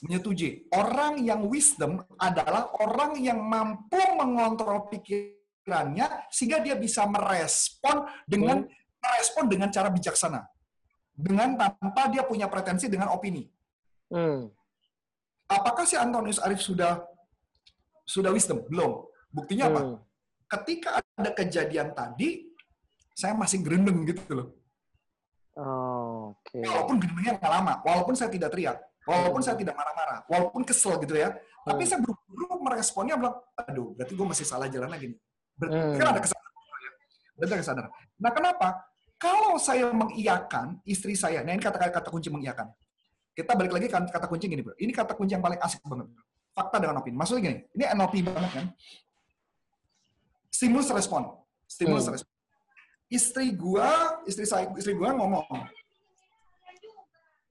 [0.03, 0.71] menyetujui.
[0.71, 8.63] Orang yang wisdom adalah orang yang mampu mengontrol pikirannya sehingga dia bisa merespon dengan
[8.97, 10.56] merespon dengan cara bijaksana.
[11.17, 13.41] Dengan tanpa dia punya pretensi dengan opini.
[14.13, 14.53] Hmm.
[15.49, 17.01] Apakah si Antonius Arif sudah
[18.05, 18.61] sudah wisdom?
[18.69, 19.01] Belum.
[19.33, 19.81] Buktinya apa?
[19.81, 19.97] Hmm.
[20.47, 22.45] Ketika ada kejadian tadi,
[23.17, 24.47] saya masih gerendeng gitu loh.
[25.57, 26.61] Oh, Oke.
[26.61, 28.77] Walaupun gerendengnya nggak lama, walaupun saya tidak teriak,
[29.09, 29.47] walaupun Hmm.
[29.49, 31.33] saya tidak marah-marah, walaupun kesel gitu ya.
[31.65, 31.89] Tapi Hmm.
[31.89, 35.19] saya buru-buru meresponnya bilang, aduh, berarti gue masih salah jalan lagi nih.
[35.57, 35.97] Berarti Hmm.
[35.97, 36.53] kan ada kesadaran.
[36.77, 36.91] ya.
[37.33, 37.91] Berarti ada kesadaran.
[38.21, 38.67] Nah, kenapa?
[39.17, 42.69] Kalau saya mengiyakan istri saya, nah ini kata kata kunci mengiyakan.
[43.33, 44.77] Kita balik lagi kan kata kunci gini, bro.
[44.77, 46.09] Ini kata kunci yang paling asik banget.
[46.09, 46.21] Bro.
[46.53, 47.17] Fakta dengan opini.
[47.17, 48.65] Maksudnya gini, ini NLP banget kan.
[50.49, 51.21] Stimulus respon.
[51.69, 52.13] Stimulus Hmm.
[52.17, 52.33] respon.
[53.07, 55.45] Istri gua, istri saya, istri gua ngomong,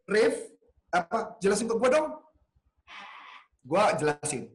[0.07, 0.55] Rif,
[0.95, 2.09] apa jelasin ke gua dong.
[3.67, 4.47] Gua jelasin.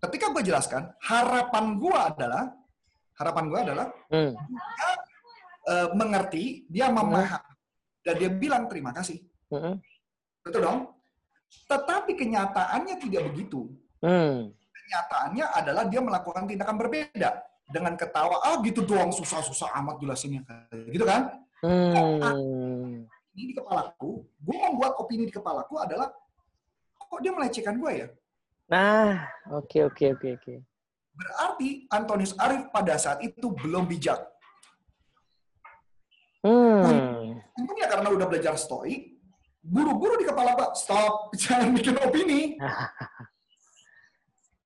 [0.00, 2.44] Ketika gua jelaskan, harapan gua adalah
[3.18, 4.32] harapan gua adalah Hmm.
[5.68, 7.52] Eh, mengerti, dia memahami
[8.00, 9.20] dan dia bilang terima kasih.
[9.52, 9.76] Hmm.
[10.40, 10.80] Betul dong?
[11.68, 13.68] Tetapi kenyataannya tidak begitu.
[14.00, 14.48] Hmm.
[14.56, 20.40] Kenyataannya adalah dia melakukan tindakan berbeda dengan ketawa, ah gitu doang susah-susah amat jelasinnya,
[20.88, 21.36] gitu kan?
[21.60, 23.04] Hmm.
[23.36, 26.08] Ini di kepalaku, gue membuat opini di kepalaku adalah
[26.96, 28.08] kok dia melecehkan gue ya?
[28.72, 30.54] Nah, oke oke oke oke.
[31.12, 34.16] Berarti Antonius Arif pada saat itu belum bijak.
[36.42, 37.34] Hmm.
[37.58, 39.18] Untungnya karena udah belajar stoik,
[39.58, 42.54] buru-buru di kepala Pak, stop, jangan bikin opini.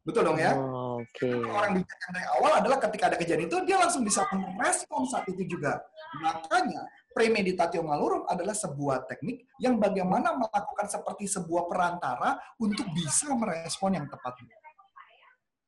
[0.03, 0.59] Betul dong ya?
[0.59, 1.31] Oh, Oke.
[1.31, 5.23] Orang bijak yang dari awal adalah ketika ada kejadian itu, dia langsung bisa merespon saat
[5.31, 5.79] itu juga.
[6.19, 6.83] Makanya,
[7.15, 14.07] premeditatio malorum adalah sebuah teknik yang bagaimana melakukan seperti sebuah perantara untuk bisa merespon yang
[14.11, 14.43] tepat.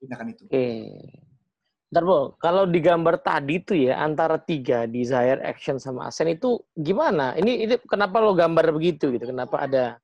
[0.03, 0.43] Tindakan itu.
[0.51, 0.67] Oke.
[1.95, 2.35] Bentar, Bo.
[2.43, 7.39] Kalau di gambar tadi tuh ya, antara tiga, desire, action, sama asen itu gimana?
[7.39, 9.31] Ini, ini kenapa lo gambar begitu gitu?
[9.31, 10.03] Kenapa ada...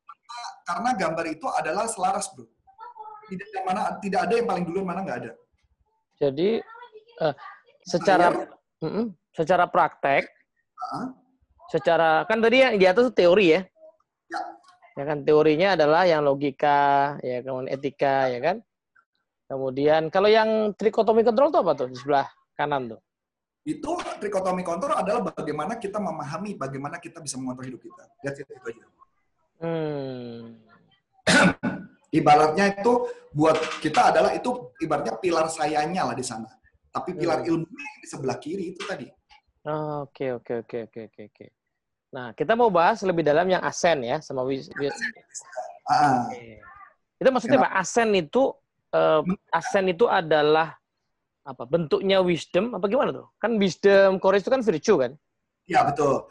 [0.62, 2.46] Karena gambar itu adalah selaras, bro.
[3.26, 5.32] Tidak ada mana tidak ada yang paling dulu mana nggak ada.
[6.22, 6.62] Jadi,
[7.26, 7.34] eh,
[7.82, 8.38] secara
[8.78, 9.10] Mm-mm.
[9.34, 10.30] secara praktek,
[10.94, 11.10] Ah,
[11.74, 12.22] secara...
[12.30, 13.66] Kan tadi yang di atas teori ya?
[14.30, 14.40] Ya.
[14.94, 18.62] Ya kan, teorinya adalah yang logika, ya kemudian etika, ya kan?
[19.50, 21.88] Kemudian, kalau yang trikotomi control tuh apa tuh?
[21.90, 23.00] Di sebelah kanan tuh.
[23.66, 28.02] Itu trikotomi kontrol adalah bagaimana kita memahami bagaimana kita bisa mengontrol hidup kita.
[28.22, 28.84] Lihat itu aja.
[29.58, 30.54] Hmm.
[32.22, 32.92] Ibaratnya itu
[33.34, 36.46] buat kita adalah itu ibaratnya pilar sayanya lah di sana.
[36.90, 37.66] Tapi pilar Hmm.
[37.66, 37.66] yang
[38.00, 39.06] di sebelah kiri itu tadi.
[40.06, 41.46] Oke, oke, oke, oke, oke, oke.
[42.10, 44.70] Nah, kita mau bahas lebih dalam yang asen ya, sama wis.
[44.78, 44.94] wis-
[45.90, 46.62] Ah, Oke.
[47.20, 47.76] Itu maksudnya apa?
[47.76, 48.54] Asen itu
[48.94, 49.22] eh,
[49.54, 50.76] asen itu adalah
[51.46, 51.64] apa?
[51.66, 53.26] Bentuknya wisdom apa gimana tuh?
[53.40, 55.12] Kan wisdom Korea itu kan virtue kan?
[55.70, 56.26] ya betul.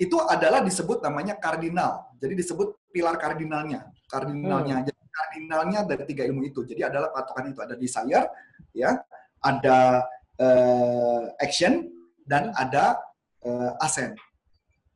[0.00, 2.08] Itu adalah disebut namanya kardinal.
[2.16, 3.92] Jadi disebut pilar kardinalnya.
[4.08, 4.86] Kardinalnya.
[4.88, 6.64] Jadi kardinalnya dari tiga ilmu itu.
[6.64, 8.24] Jadi adalah patokan itu ada desire,
[8.72, 8.96] ya,
[9.42, 10.06] ada
[10.38, 11.90] eh, action
[12.24, 12.96] dan ada
[13.44, 14.16] eh, ascent.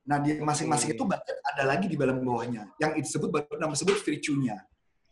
[0.03, 1.05] Nah, di masing-masing itu
[1.47, 2.71] ada lagi di dalam bawahnya.
[2.79, 4.59] Yang disebut baru nama disebut virtue-nya.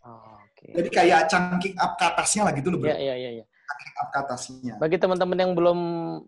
[0.02, 0.76] Oh, Oke.
[0.76, 2.92] Jadi kayak cangking up ke atasnya lah gitu loh, bro.
[2.92, 3.44] Ya, ya, ya, ya.
[3.48, 4.74] Cangking up ke atasnya.
[4.76, 5.78] Bagi teman-teman yang belum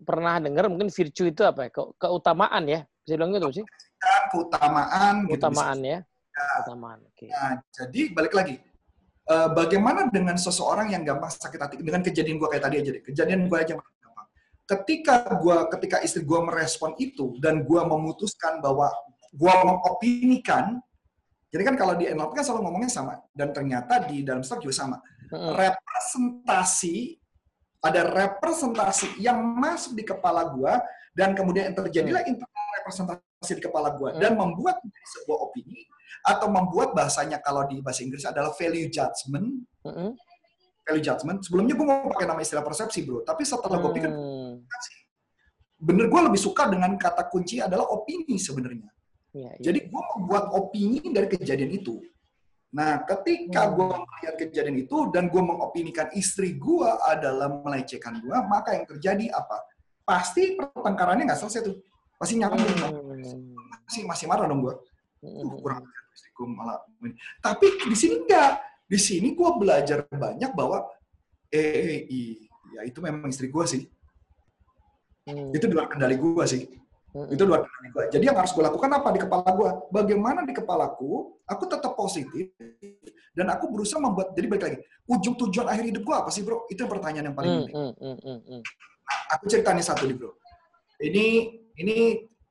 [0.01, 1.69] pernah dengar, mungkin virtue itu apa ya?
[1.69, 2.81] Ke- keutamaan ya?
[3.05, 3.65] Bisa bilang gitu sih?
[4.01, 5.37] Kan keutamaan, gitu.
[5.37, 5.99] Keutamaan ya?
[6.01, 6.45] Ya.
[6.57, 6.99] Keutamaan.
[7.05, 7.29] Oke.
[7.29, 8.57] Nah, jadi balik lagi.
[9.23, 11.75] Eh, bagaimana dengan seseorang yang gampang sakit hati?
[11.79, 13.03] Dengan kejadian gua kayak tadi aja deh.
[13.05, 13.91] Kejadian gua aja gampang.
[14.63, 18.87] ketika gua ketika istri gua merespon itu dan gua memutuskan bahwa
[19.35, 20.79] gua mengopinikan
[21.53, 24.73] jadi kan kalau di NLP kan selalu ngomongnya sama dan ternyata di dalam stok juga
[24.73, 24.97] sama.
[25.29, 27.13] Representasi
[27.77, 30.81] ada representasi yang masuk di kepala gua
[31.13, 35.85] dan kemudian terjadilah internal representasi di kepala gua dan membuat sebuah opini
[36.25, 39.61] atau membuat bahasanya kalau di bahasa Inggris adalah value judgment.
[40.89, 41.45] Value judgment.
[41.45, 44.65] Sebelumnya gua mau pakai nama istilah persepsi bro tapi setelah gua pikir Hmm.
[45.77, 48.92] bener gua lebih suka dengan kata kunci adalah opini sebenarnya
[49.33, 49.63] Iya, iya.
[49.65, 51.97] jadi gua membuat opini dari kejadian itu
[52.73, 53.73] nah ketika Hmm.
[53.73, 59.29] gua melihat kejadian itu dan gua mengopinikan istri gua adalah melecehkan gua maka yang terjadi
[59.29, 59.57] apa
[60.05, 61.77] pasti pertengkarannya nggak selesai tuh
[62.17, 62.93] pasti nyambung dong.
[63.19, 63.57] Hmm.
[63.85, 64.77] masih masih marah dong gua
[65.21, 65.49] Mm-mm.
[65.49, 65.81] uh, kurang
[66.13, 66.79] istri gua malah
[67.41, 68.51] tapi di sini enggak
[68.85, 70.85] di sini gua belajar banyak bahwa
[71.49, 73.85] eh iya itu memang istri gua sih
[75.23, 75.55] Hmm.
[75.55, 76.67] itu di luar kendali gua sih
[77.13, 77.29] Mm-mm.
[77.29, 78.03] itu luar kendali gua.
[78.09, 79.69] Jadi yang harus gue lakukan apa di kepala gua?
[79.93, 82.49] Bagaimana di kepalaku, aku tetap positif
[83.37, 84.33] dan aku berusaha membuat.
[84.33, 86.65] Jadi balik lagi, ujung tujuan akhir hidup gua apa sih bro?
[86.67, 87.75] Itu pertanyaan yang paling Hmm, penting.
[87.77, 88.61] hmm, hmm, hmm, hmm.
[89.37, 90.33] Aku ceritanya satu nih bro.
[90.97, 91.25] Ini
[91.77, 91.95] ini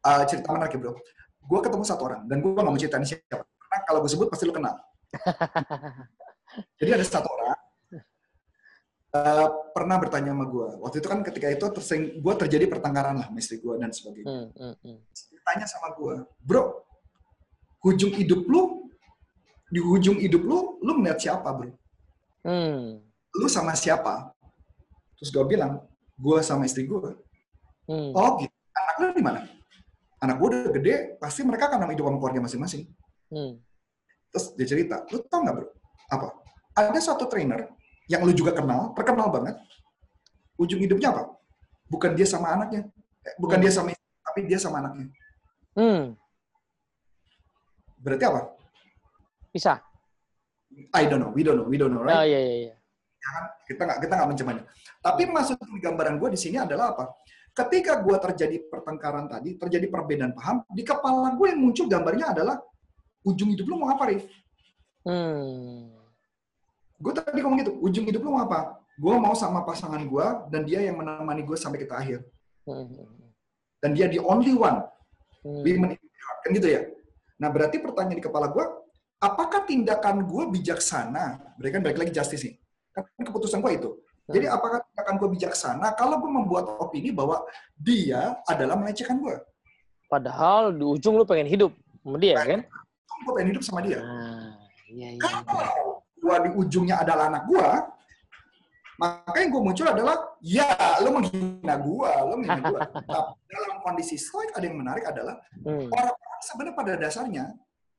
[0.06, 0.94] uh, cerita menarik bro.
[1.42, 3.42] Gue ketemu satu orang dan gue nggak mau ceritain siapa.
[3.42, 4.78] Karena kalau gue sebut pasti lu kenal.
[6.78, 7.58] Jadi ada satu orang
[9.12, 10.68] uh, pernah bertanya sama gue.
[10.80, 14.26] Waktu itu kan ketika itu tersing, gue terjadi pertengkaran lah sama istri gue dan sebagainya.
[14.26, 14.98] Hmm, hmm, hmm.
[15.44, 16.82] tanya sama gue, bro,
[17.84, 18.88] hujung hidup lu,
[19.72, 21.70] di hujung hidup lu, lu melihat siapa, bro?
[22.42, 22.98] Hmm,
[23.32, 24.34] Lu sama siapa?
[25.16, 25.80] Terus gue bilang,
[26.18, 27.16] gue sama istri gue.
[27.88, 28.12] hmm.
[28.12, 29.40] Oh gitu, anak lu di mana?
[30.22, 32.82] Anak gue udah gede, pasti mereka akan hidup sama keluarga masing-masing.
[33.32, 33.58] Hmm.
[34.32, 35.68] Terus dia cerita, lu tau nggak bro?
[36.12, 36.26] Apa?
[36.72, 37.68] Ada satu trainer
[38.12, 39.56] yang lu juga kenal, terkenal banget.
[40.60, 41.32] Ujung hidupnya apa?
[41.88, 42.84] Bukan dia sama anaknya,
[43.22, 43.64] Eh, bukan Hmm.
[43.64, 45.06] dia sama istri, tapi dia sama anaknya.
[45.78, 46.18] Hmm.
[48.02, 48.40] Berarti apa?
[49.54, 49.78] Bisa.
[50.90, 52.18] I don't know, we don't know, we don't know, right?
[52.18, 52.74] Oh iya iya iya.
[53.62, 54.62] kita nggak kita nggak mencemanya.
[54.98, 57.14] Tapi maksud gambaran gue di sini adalah apa?
[57.54, 62.58] Ketika gue terjadi pertengkaran tadi, terjadi perbedaan paham, di kepala gue yang muncul gambarnya adalah
[63.22, 64.26] ujung hidup lu mau apa, Rif?
[65.06, 66.01] Hmm.
[67.02, 68.78] Gue tadi ngomong gitu, ujung hidup lu mau apa?
[68.94, 72.22] Gue mau sama pasangan gue dan dia yang menemani gue sampai kita akhir.
[72.62, 73.26] Hmm, hmm,
[73.82, 74.86] Dan dia the only one,
[75.42, 75.66] hmm.
[75.66, 75.98] women.
[76.46, 76.86] Kan gitu ya?
[77.42, 78.62] Nah berarti pertanyaan di kepala gue,
[79.18, 81.58] apakah tindakan gue bijaksana?
[81.58, 82.54] Berarti kan balik lagi justice nih.
[82.94, 83.90] Kan keputusan gue itu.
[84.30, 87.42] Jadi apakah tindakan gue bijaksana kalau gue membuat opini bahwa
[87.74, 89.34] dia adalah melecehkan gue?
[90.06, 91.74] Padahal di ujung lu pengen hidup
[92.06, 92.60] sama dia kan?
[93.26, 93.98] Gue pengen hidup sama dia.
[93.98, 94.54] Nah,
[94.86, 95.20] iya iya.
[95.20, 95.42] Kalau
[96.32, 97.68] gue di ujungnya adalah anak gue,
[98.96, 100.68] maka yang gue muncul adalah, ya
[101.04, 102.80] lo menghina gue, lo menghina gue.
[103.12, 105.88] Tapi dalam kondisi stoik ada yang menarik adalah Hmm.
[105.92, 107.44] orang-orang sebenarnya pada dasarnya,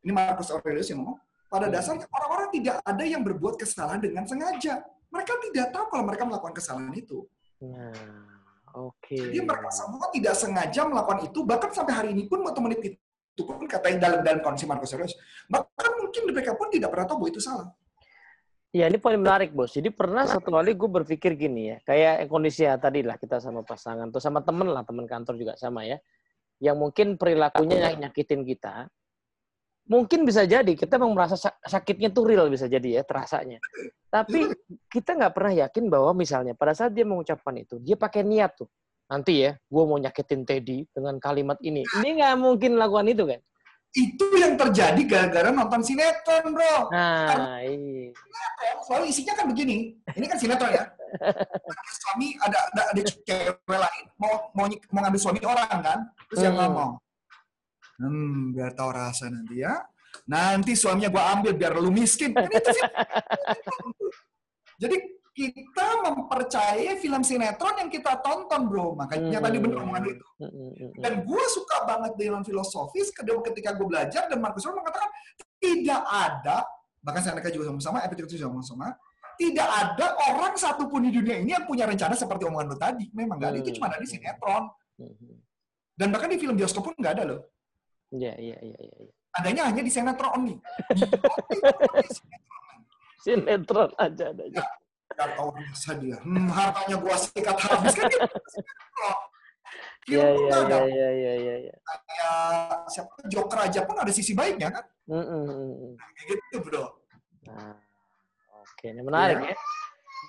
[0.03, 1.17] ini Marcus Aurelius yang ngomong,
[1.47, 1.75] pada Hmm.
[1.77, 4.81] dasarnya orang-orang tidak ada yang berbuat kesalahan dengan sengaja.
[5.13, 7.29] Mereka tidak tahu kalau mereka melakukan kesalahan itu.
[7.61, 7.93] Nah,
[8.73, 9.13] oke.
[9.13, 13.41] Jadi mereka semua tidak sengaja melakukan itu, bahkan sampai hari ini pun waktu menit itu
[13.45, 15.13] pun katanya dalam dalam kondisi Marcus Aurelius,
[15.49, 17.69] bahkan mungkin mereka pun tidak pernah tahu bahwa itu salah.
[18.73, 19.69] Ya ini poin menarik bos.
[19.69, 23.61] Jadi pernah satu kali gue berpikir gini ya, kayak kondisi ya tadi lah kita sama
[23.61, 26.01] pasangan tuh sama temen lah temen kantor juga sama ya,
[26.57, 28.89] yang mungkin perilakunya yang nyakitin kita.
[29.85, 33.61] Mungkin bisa jadi kita memang merasa sak- sakitnya tuh real bisa jadi ya terasanya.
[34.09, 34.49] Tapi
[34.89, 38.69] kita nggak pernah yakin bahwa misalnya pada saat dia mengucapkan itu dia pakai niat tuh.
[39.05, 41.85] Nanti ya, gue mau nyakitin Teddy dengan kalimat ini.
[41.85, 43.41] Ini nggak mungkin lakukan itu kan?
[43.93, 46.89] Itu yang terjadi gara-gara nonton sinetron, bro.
[46.89, 48.09] Nah, iya.
[48.89, 49.93] Soalnya isinya kan begini.
[50.17, 50.83] Ini kan sinetron ya.
[52.01, 55.99] Suami ada ada, ada cewek lain mau mau mau ngambil suami orang kan.
[56.25, 56.61] Terus yang Hmm.
[56.73, 56.91] ngomong,
[58.01, 59.77] hmm biar tahu rasa nanti ya.
[60.25, 62.33] Nanti suaminya gua ambil biar lu miskin.
[62.33, 63.85] Kan itu sinetron.
[64.81, 64.95] Jadi
[65.33, 68.93] kita mempercayai film sinetron yang kita tonton, bro.
[68.93, 69.45] Makanya Hmm.
[69.49, 70.25] tadi bener omongan itu.
[70.37, 71.01] Mm, mm, mm, mm.
[71.01, 75.09] Dan gue suka banget dengan filosofis ketika gue belajar dan Marcus Aurelius mengatakan
[75.57, 76.57] tidak ada
[77.03, 78.87] bahkan saya mereka juga sama-sama, Epictetus juga sama-sama,
[79.35, 83.11] tidak ada orang satupun di dunia ini yang punya rencana seperti omongan lo tadi.
[83.11, 83.77] Memang nggak ada, itu Hmm.
[83.81, 84.63] cuma ada di sinetron.
[85.99, 87.41] Dan bahkan di film bioskop pun nggak ada loh.
[88.13, 88.97] Iya, iya, iya, iya.
[89.03, 89.11] iya.
[89.33, 90.55] Adanya hanya di sinetron only.
[91.49, 92.79] Di sinetron.
[93.25, 94.63] Sinetron aja adanya.
[95.13, 96.17] Gak tahu rasa dia.
[96.23, 98.09] Hmm, hartanya gua sikat habis kan.
[98.09, 98.27] Film
[100.03, 101.75] Iya, iya, iya, iya, iya, iya.
[101.79, 104.83] Kayak siapa Joker aja pun ada sisi baiknya kan.
[105.07, 105.93] Mm, mm, mm, mm.
[105.95, 106.85] Kayak gitu bro.
[107.47, 107.75] Nah,
[108.59, 109.47] oke, ini menarik Iya.
[109.47, 109.57] ya.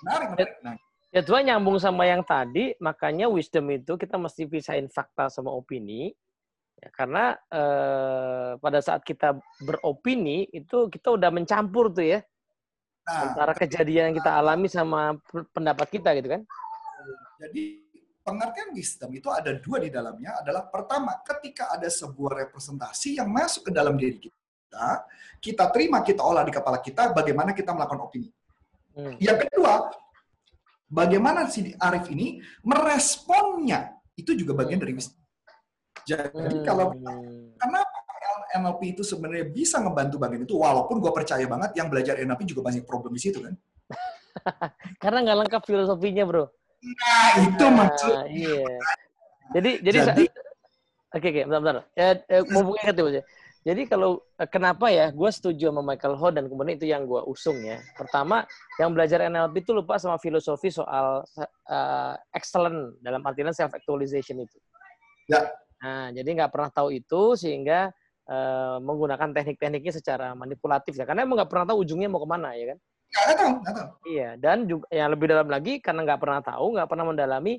[0.03, 0.53] Menarik, menarik.
[0.63, 0.75] Nah,
[1.15, 6.11] Ya Tuhan nyambung sama yang tadi, makanya wisdom itu kita mesti pisahin fakta sama opini.
[6.75, 9.31] Ya, karena eh, pada saat kita
[9.63, 12.19] beropini itu kita udah mencampur tuh ya
[13.05, 15.13] Nah, antara kejadian yang kita alami sama
[15.53, 16.41] pendapat kita gitu kan.
[17.37, 17.85] Jadi
[18.25, 23.69] pengertian wisdom itu ada dua di dalamnya adalah pertama ketika ada sebuah representasi yang masuk
[23.69, 25.05] ke dalam diri kita,
[25.37, 28.33] kita terima, kita olah di kepala kita, bagaimana kita melakukan opini.
[28.97, 29.13] Hmm.
[29.21, 29.93] Yang kedua,
[30.89, 35.21] bagaimana si Arif ini meresponnya itu juga bagian dari wisdom.
[36.09, 37.53] Jadi kalau Hmm.
[37.61, 37.97] kenapa
[38.55, 42.61] NLP itu sebenarnya bisa ngebantu bagian itu, walaupun gue percaya banget yang belajar NLP juga
[42.65, 43.53] banyak problem di situ kan.
[45.03, 46.45] Karena nggak lengkap filosofinya, bro.
[46.85, 48.15] Nah itu Nah, maksud.
[48.29, 48.65] Iya.
[49.53, 50.29] Jadi jadi, Jadi-
[51.15, 51.75] Oke, oke, bentar, bentar.
[51.95, 53.23] Ya, eh, mau ingat ya, ya.
[53.65, 57.23] Jadi kalau eh, kenapa ya, gue setuju sama Michael Ho dan kemudian itu yang gue
[57.23, 57.79] usung ya.
[57.95, 58.43] Pertama,
[58.75, 64.59] yang belajar NLP itu lupa sama filosofi soal eh, excellent dalam artian self actualization itu.
[65.31, 65.47] Ya.
[65.79, 67.95] Nah, jadi nggak pernah tahu itu sehingga
[68.29, 71.05] eh, menggunakan teknik-tekniknya secara manipulatif ya.
[71.07, 72.77] Karena emang nggak pernah tahu ujungnya mau ke mana ya kan.
[73.15, 73.87] Nggak tahu, nggak tahu.
[74.09, 77.53] Iya, dan juga yang lebih dalam lagi karena nggak pernah tahu, nggak pernah mendalami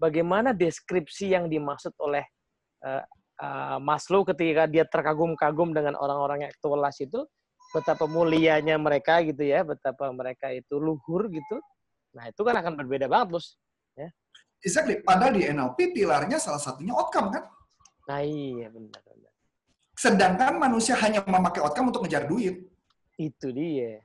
[0.00, 2.24] bagaimana deskripsi yang dimaksud oleh
[2.82, 3.04] eh,
[3.42, 7.20] eh, Maslow ketika dia terkagum-kagum dengan orang-orang yang aktualis itu,
[7.74, 11.58] betapa mulianya mereka gitu ya, betapa mereka itu luhur gitu.
[12.14, 13.58] Nah itu kan akan berbeda banget bos.
[14.64, 15.04] Exactly.
[15.04, 17.44] Padahal di NLP pilarnya salah satunya outcome kan.
[18.08, 19.00] Nah iya benar.
[19.04, 19.33] benar.
[19.94, 22.66] Sedangkan manusia hanya memakai outcome untuk ngejar duit.
[23.14, 24.02] Itu dia.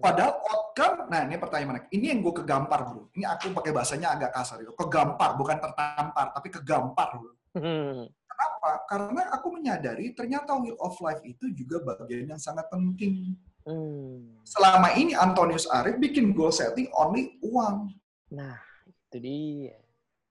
[0.00, 1.86] Padahal outcome, nah ini pertanyaan menarik.
[1.92, 3.12] Ini yang gue kegampar bro.
[3.12, 4.64] Ini aku pakai bahasanya agak kasar.
[4.64, 4.72] Gitu.
[4.72, 7.32] Kegampar, bukan tertampar, tapi kegampar bro.
[7.52, 8.08] Hmm.
[8.08, 8.70] Kenapa?
[8.88, 13.36] Karena aku menyadari ternyata will of life itu juga bagian yang sangat penting.
[13.68, 14.40] Hmm.
[14.48, 17.92] Selama ini Antonius Arif bikin goal setting only uang.
[18.32, 18.56] Nah
[18.88, 19.76] itu dia.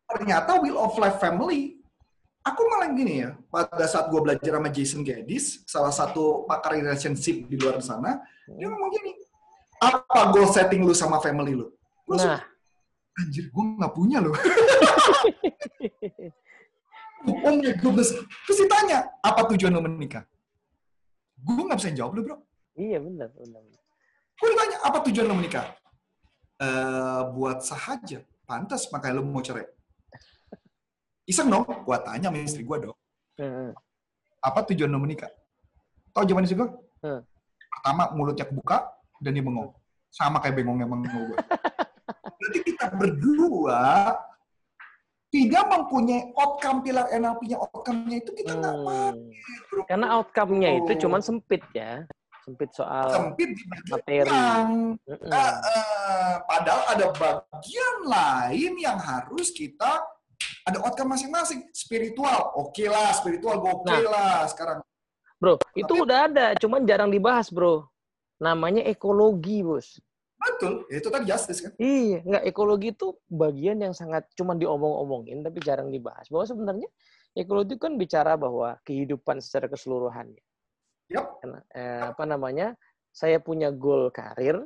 [0.07, 1.76] Ternyata will of life family.
[2.47, 7.43] Aku malah gini ya, pada saat gue belajar sama Jason Geddes, salah satu pakar relationship
[7.43, 9.11] di luar sana, dia ngomong gini,
[9.83, 11.67] apa goal setting lu sama family lu?
[12.07, 12.39] Lu Nah,
[13.19, 14.31] anjir gue nggak punya loh.
[17.27, 18.15] oh my goodness.
[18.47, 20.23] Terus ditanya, apa tujuan lo menikah?
[21.43, 22.37] Gue nggak bisa jawab lo bro.
[22.79, 23.61] iya benar, benar.
[24.39, 25.67] Gue ditanya, apa tujuan lo menikah?
[26.63, 28.23] Eh buat sahaja.
[28.47, 29.67] Pantas makanya lo mau cerai.
[31.27, 32.97] Iseng dong, gue tanya sama istri gue dong.
[33.35, 33.75] Hmm.
[34.39, 35.27] Apa tujuan lo menikah?
[36.15, 36.69] Tahu jawaban istri gue?
[37.03, 37.19] Hmm.
[37.67, 38.87] Pertama, mulutnya kebuka
[39.19, 39.75] dan dia bengong.
[40.07, 41.37] Sama kayak bengongnya bengong gue.
[42.39, 44.15] Berarti kita berdua
[45.27, 47.59] tidak mempunyai outcome pilar NLP-nya.
[47.59, 48.85] Outcome-nya itu kita nggak Hmm.
[48.87, 49.83] pakai.
[49.83, 52.07] Karena outcome-nya itu cuman sempit ya.
[52.47, 54.23] Sempit soal sempit di materi.
[54.31, 55.27] yang Mm-mm.
[55.27, 59.99] eh, eh, padahal ada bagian lain yang harus kita
[60.67, 64.03] ada outcome masing-masing spiritual oke lah spiritual gue oke Nah.
[64.11, 64.79] lah sekarang
[65.37, 67.85] Bro, itu udah ada, cuman jarang dibahas, bro.
[68.41, 70.01] Namanya ekologi, bos.
[70.37, 75.45] betul ya itu tadi justice kan Iya, nggak ekologi itu bagian yang sangat cuman diomong-omongin,
[75.45, 76.25] tapi jarang dibahas.
[76.33, 76.89] Bahwa sebenarnya
[77.37, 80.33] ekologi kan bicara bahwa kehidupan secara keseluruhan.
[81.13, 81.37] Yap.
[81.41, 82.73] Karena, eh, apa namanya?
[83.13, 84.61] Saya punya goal karir,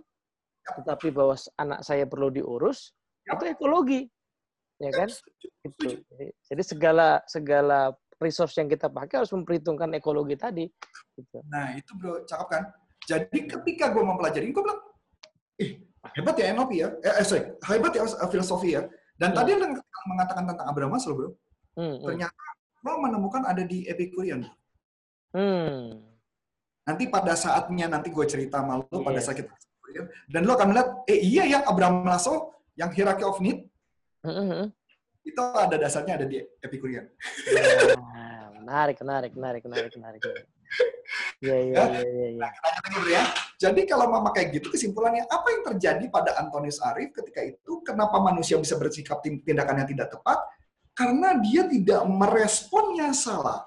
[0.63, 2.95] tetapi bahwa anak saya perlu diurus,
[3.27, 3.39] Yap.
[3.39, 3.99] itu ekologi,
[4.82, 5.10] ya kan?
[5.10, 6.02] Setuju.
[6.50, 10.65] Jadi, segala segala resource yang kita pakai harus memperhitungkan ekologi tadi.
[11.17, 11.38] Gitu.
[11.50, 12.63] nah itu bro cakep kan
[13.04, 14.80] jadi ketika gue mempelajari gue bilang
[15.60, 15.72] ih
[16.15, 18.82] hebat ya NLP ya eh, eh, sorry hebat ya eh, filosofi ya
[19.20, 19.38] dan Hmm.
[19.38, 19.76] tadi yang
[20.08, 21.30] mengatakan tentang Abraham Maslow bro
[21.78, 22.04] Hmm, hmm.
[22.04, 22.44] ternyata
[22.82, 24.48] lo menemukan ada di Epicurean
[25.32, 26.04] Hmm.
[26.84, 29.26] nanti pada saatnya nanti gue cerita sama lo pada Iya.
[29.26, 29.52] saat kita
[30.32, 33.67] dan lo akan melihat eh iya ya Abraham Maslow yang hierarchy of need
[34.21, 34.67] Hmm, hmm, hmm.
[35.21, 37.05] itu ada dasarnya ada di Epicurean.
[37.97, 40.21] Nah, menarik, menarik, menarik, menarik, menarik.
[41.41, 41.84] Iya, iya, Ya.
[41.89, 42.49] iya, iya, iya.
[42.88, 43.23] Bro ya.
[43.57, 48.17] Jadi kalau mama kayak gitu kesimpulannya apa yang terjadi pada Antonius Arif ketika itu kenapa
[48.17, 50.38] manusia bisa bersikap tin- tindakan yang tidak tepat?
[50.93, 53.65] Karena dia tidak meresponnya salah.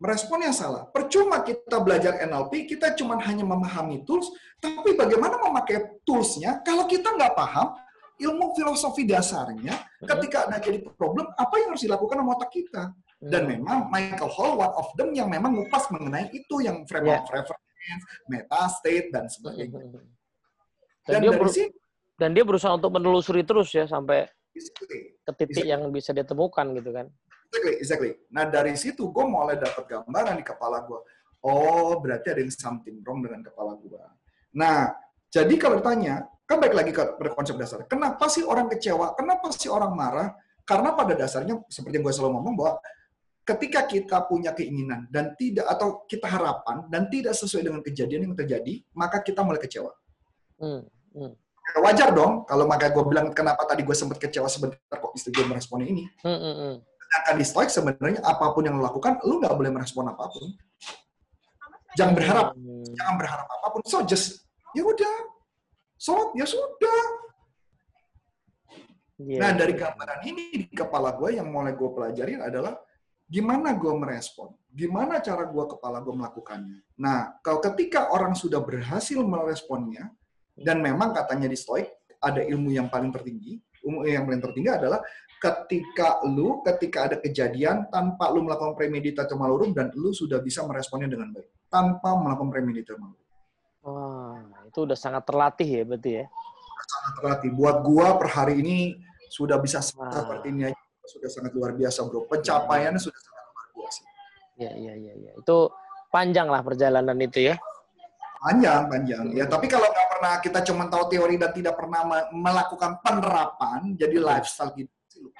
[0.00, 0.84] Meresponnya salah.
[0.88, 4.28] Percuma kita belajar NLP, kita cuma hanya memahami tools,
[4.60, 7.72] tapi bagaimana memakai toolsnya kalau kita nggak paham
[8.20, 12.82] ilmu filosofi dasarnya, ketika ada jadi problem, apa yang harus dilakukan sama otak kita?
[13.24, 13.50] Dan Hmm.
[13.56, 17.18] memang Michael Hall one of them yang memang ngupas mengenai itu yang frame Ya.
[17.18, 19.80] of reference, meta state dan sebagainya.
[19.80, 20.04] Dan,
[21.08, 21.68] Dan dia dari sini
[22.14, 26.62] dan dia berusaha untuk menelusuri terus ya sampai exactly, ke titik yang bisa dia temukan
[26.76, 27.06] gitu kan.
[27.50, 28.12] exactly, exactly.
[28.30, 31.00] Nah dari situ gue mulai dapat gambaran di kepala gue.
[31.42, 34.00] Oh berarti ada yang something wrong dengan kepala gue.
[34.54, 34.94] Nah
[35.28, 37.84] jadi kalau ditanya kan baik lagi ke konsep dasar.
[37.88, 39.16] Kenapa sih orang kecewa?
[39.16, 40.28] Kenapa sih orang marah?
[40.64, 42.72] Karena pada dasarnya seperti yang gue selalu ngomong bahwa
[43.44, 48.34] ketika kita punya keinginan dan tidak atau kita harapan dan tidak sesuai dengan kejadian yang
[48.36, 49.92] terjadi, maka kita mulai kecewa.
[50.60, 50.88] Hmm.
[51.12, 51.32] Hmm.
[51.64, 55.32] Ya, wajar dong kalau makanya gue bilang kenapa tadi gue sempat kecewa sebentar kok istri
[55.32, 56.04] gue meresponnya ini.
[56.24, 56.74] Hmm, hmm, hmm.
[56.80, 60.44] Sedangkan di stoik sebenarnya apa pun yang lo lakukan, lo nggak boleh merespon apa pun.
[61.94, 62.96] Jangan berharap, hmm.
[62.96, 63.80] jangan berharap apa pun.
[63.84, 65.33] So just ya udah
[66.04, 67.02] sholat ya sudah.
[69.16, 69.40] Yeah.
[69.40, 72.76] Nah dari gambaran ini di kepala gue yang mulai gue pelajarin adalah
[73.24, 76.84] gimana gue merespon, gimana cara gue kepala gue melakukannya.
[77.00, 80.12] Nah kalau ketika orang sudah berhasil meresponnya
[80.52, 81.88] dan memang katanya di stoik
[82.20, 85.00] ada ilmu yang paling tertinggi, ilmu yang paling tertinggi adalah
[85.40, 91.08] ketika lu ketika ada kejadian tanpa lu melakukan premeditasi malurum dan lu sudah bisa meresponnya
[91.08, 93.23] dengan baik tanpa melakukan premeditasi malurum.
[93.84, 96.24] Wah, itu udah sangat terlatih ya berarti ya?
[96.88, 97.50] Sangat terlatih.
[97.52, 98.96] Buat gua per hari ini
[99.28, 102.24] sudah bisa seperti ini aja sudah sangat luar biasa bro.
[102.24, 103.04] Pencapaiannya ya.
[103.04, 104.00] sudah sangat luar biasa.
[104.56, 105.30] Ya, ya, ya, ya.
[105.36, 105.68] Itu
[106.08, 107.54] panjang lah perjalanan itu ya?
[108.40, 109.24] Panjang, panjang.
[109.32, 114.16] Ya, tapi kalau nggak pernah kita cuma tahu teori dan tidak pernah melakukan penerapan, jadi
[114.20, 115.32] lifestyle gitu.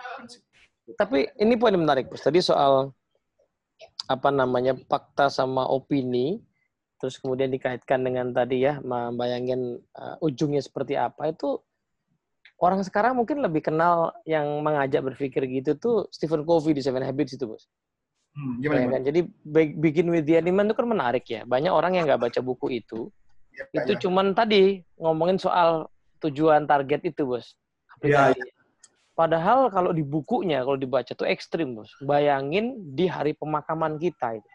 [0.96, 2.24] Tapi ini poin menarik, Bos.
[2.24, 2.92] Tadi soal
[4.04, 6.40] apa namanya fakta sama opini
[6.98, 11.58] terus kemudian dikaitkan dengan tadi ya membayangin uh, ujungnya seperti apa itu
[12.62, 17.34] orang sekarang mungkin lebih kenal yang mengajak berpikir gitu tuh Stephen Covey di Seven Habits
[17.34, 17.66] itu bos.
[18.34, 19.02] Hmm, gimana, ya, kan?
[19.06, 19.20] Jadi
[19.78, 21.46] Begin with the Animal itu kan menarik ya.
[21.46, 23.10] Banyak orang yang nggak baca buku itu.
[23.54, 24.00] Ya, itu ya.
[24.02, 25.86] cuman tadi ngomongin soal
[26.18, 27.54] tujuan target itu bos.
[28.02, 28.44] Ya, ya.
[29.14, 31.94] Padahal kalau di bukunya, kalau dibaca tuh ekstrim bos.
[32.02, 34.53] Bayangin di hari pemakaman kita itu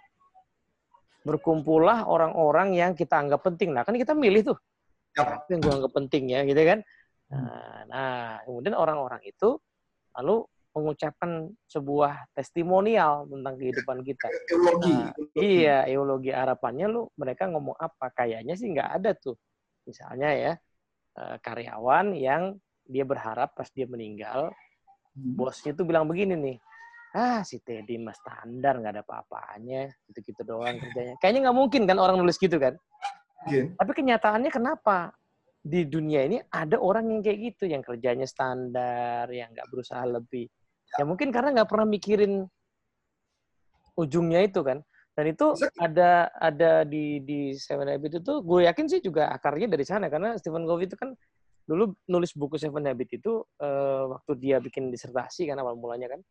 [1.29, 3.77] berkumpullah orang-orang yang kita anggap penting.
[3.77, 4.57] Nah, kan kita milih tuh.
[5.13, 5.37] Ya.
[5.45, 6.79] Yang gue anggap penting ya, gitu kan.
[7.29, 8.13] Nah, nah
[8.49, 9.61] kemudian orang-orang itu
[10.17, 10.41] lalu
[10.73, 14.27] mengucapkan sebuah testimonial tentang kehidupan kita.
[14.49, 14.93] Eologi.
[14.97, 18.09] Nah, iya, eologi harapannya lu mereka ngomong apa?
[18.13, 19.37] Kayaknya sih nggak ada tuh.
[19.85, 20.53] Misalnya ya,
[21.17, 22.57] eh, karyawan yang
[22.89, 24.49] dia berharap pas dia meninggal,
[25.13, 25.37] hmm.
[25.37, 26.57] bosnya tuh bilang begini nih,
[27.15, 29.89] ah si Teddy mah standar nggak ada apa-apanya.
[30.09, 31.15] Gitu-gitu doang kerjanya.
[31.17, 32.75] Kayaknya nggak mungkin kan orang nulis gitu kan?
[33.47, 33.71] Yeah.
[33.79, 35.15] tapi kenyataannya kenapa?
[35.63, 40.51] Di dunia ini ada orang yang kayak gitu yang kerjanya standar yang nggak berusaha lebih.
[40.99, 42.43] Ya mungkin karena nggak pernah mikirin
[43.95, 44.83] ujungnya itu kan.
[45.15, 49.83] Dan itu ada ada di di Seven Habits itu gue yakin sih juga akarnya dari
[49.87, 50.07] sana.
[50.07, 51.11] Karena Stephen Covey itu kan
[51.67, 56.23] dulu nulis buku Seven Habits itu uh, waktu dia bikin disertasi kan awal mulanya kan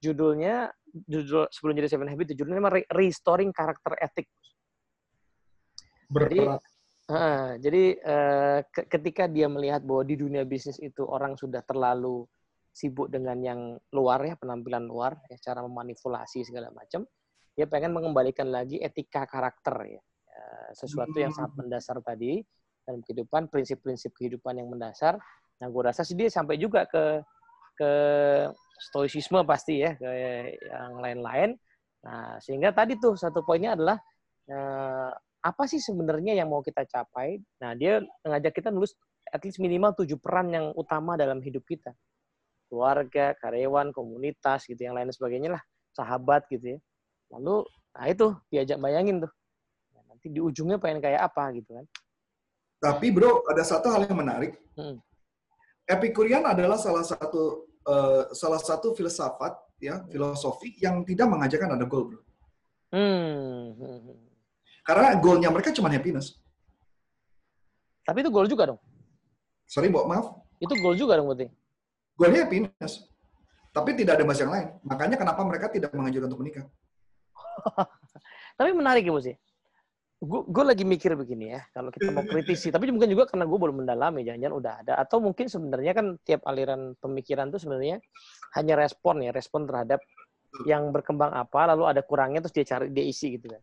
[0.00, 4.26] judulnya judul sebelum jadi Seven Habits judulnya nama Restoring Karakter Etik.
[6.10, 12.26] Jadi, uh, jadi uh, ketika dia melihat bahwa di dunia bisnis itu orang sudah terlalu
[12.74, 13.60] sibuk dengan yang
[13.94, 17.06] luar ya penampilan luar ya cara memanipulasi segala macam
[17.54, 20.02] dia pengen mengembalikan lagi etika karakter ya.
[20.30, 22.42] Uh, sesuatu yang sangat mendasar tadi
[22.86, 25.20] dalam kehidupan prinsip-prinsip kehidupan yang mendasar.
[25.60, 27.20] Nah gue rasa sih dia sampai juga ke
[27.76, 27.90] ke
[28.80, 30.10] stoicisme pasti ya ke
[30.56, 31.50] yang lain-lain.
[32.00, 34.00] Nah, sehingga tadi tuh satu poinnya adalah
[34.48, 35.10] eh,
[35.40, 37.36] apa sih sebenarnya yang mau kita capai?
[37.60, 38.96] Nah, dia mengajak kita nulis
[39.28, 41.92] at least minimal tujuh peran yang utama dalam hidup kita.
[42.72, 45.62] Keluarga, karyawan, komunitas gitu yang lain sebagainya lah,
[45.92, 46.78] sahabat gitu ya.
[47.36, 49.32] Lalu nah itu diajak bayangin tuh.
[49.92, 51.86] Nah, nanti di ujungnya pengen kayak apa gitu kan.
[52.80, 54.56] Tapi bro, ada satu hal yang menarik.
[54.72, 54.96] Hmm.
[55.84, 62.14] Epikurian adalah salah satu uh, salah satu filsafat ya filosofi yang tidak mengajarkan ada goal
[62.14, 62.20] bro.
[62.94, 63.74] Hmm.
[64.86, 66.38] Karena goalnya mereka cuma happiness.
[68.06, 68.80] Tapi itu goal juga dong.
[69.70, 70.26] Sorry, Mbok, maaf.
[70.58, 71.46] Itu goal juga dong berarti.
[72.18, 73.06] Goalnya happiness.
[73.70, 74.66] Tapi tidak ada mas yang lain.
[74.82, 76.66] Makanya kenapa mereka tidak mengajukan untuk menikah.
[78.58, 79.38] Tapi menarik ya, Bos ya
[80.20, 83.76] gue lagi mikir begini ya, kalau kita mau kritisi, tapi mungkin juga karena gue belum
[83.84, 88.04] mendalami, jangan-jangan udah ada, atau mungkin sebenarnya kan tiap aliran pemikiran itu sebenarnya
[88.60, 90.04] hanya respon ya, respon terhadap
[90.68, 93.62] yang berkembang apa, lalu ada kurangnya terus dia cari dia isi gitu kan.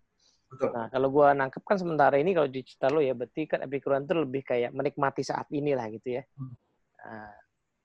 [0.72, 4.08] Nah kalau gue nangkep kan sementara ini kalau di cerita lo ya, berarti kan epikuran
[4.08, 6.24] itu lebih kayak menikmati saat ini lah gitu ya.
[6.26, 6.56] Hmm.
[6.98, 7.36] Nah,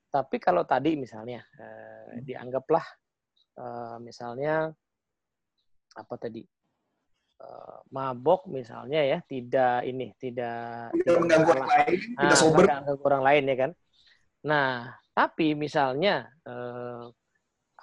[0.09, 2.87] tapi kalau tadi misalnya eh, dianggaplah
[3.59, 4.70] eh, misalnya
[5.93, 6.41] apa tadi
[7.93, 12.64] mabok misalnya ya tidak ini tidak tidak mengganggu orang lain nah, tidak sober.
[12.64, 13.70] mengganggu orang lain ya kan?
[14.47, 14.70] Nah
[15.12, 16.14] tapi misalnya
[16.47, 17.05] eh,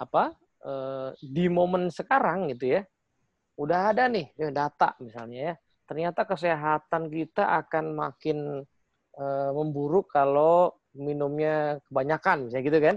[0.00, 0.24] apa
[0.64, 2.82] eh, di momen sekarang gitu ya
[3.60, 5.54] udah ada nih ya, data misalnya ya
[5.90, 8.62] ternyata kesehatan kita akan makin
[9.18, 12.96] uh, memburuk kalau minumnya kebanyakan, misalnya gitu kan.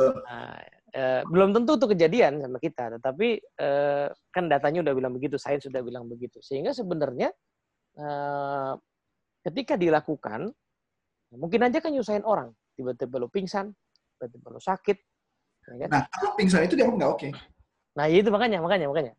[0.00, 0.56] Nah,
[0.94, 5.66] uh, belum tentu itu kejadian sama kita, tetapi uh, kan datanya udah bilang begitu, sains
[5.66, 6.38] sudah bilang begitu.
[6.40, 7.34] Sehingga sebenarnya
[7.98, 8.78] uh,
[9.44, 10.48] ketika dilakukan,
[11.34, 12.54] mungkin aja kan nyusahin orang.
[12.74, 13.70] Tiba-tiba lo pingsan,
[14.18, 14.98] tiba-tiba lo sakit.
[15.64, 15.90] Ya kan?
[15.90, 17.20] Nah, kalau pingsan itu dia nggak oke.
[17.20, 17.30] Okay.
[17.94, 19.12] Nah, itu makanya, makanya, makanya.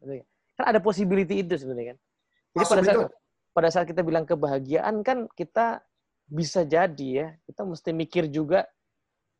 [0.55, 1.97] Kan ada possibility itu sebenarnya kan.
[2.55, 3.11] Jadi pada saat,
[3.55, 5.83] pada saat kita bilang kebahagiaan kan kita
[6.27, 8.67] bisa jadi ya, kita mesti mikir juga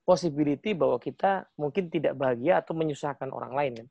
[0.05, 3.87] possibility bahwa kita mungkin tidak bahagia atau menyusahkan orang lain kan.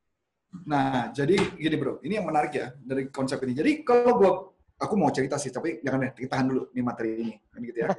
[0.65, 3.59] Nah, jadi gini bro, ini yang menarik ya dari konsep ini.
[3.59, 4.33] Jadi kalau gua
[4.79, 7.89] aku mau cerita sih, tapi jangan deh, tahan dulu nih materi ini, kan gitu ya.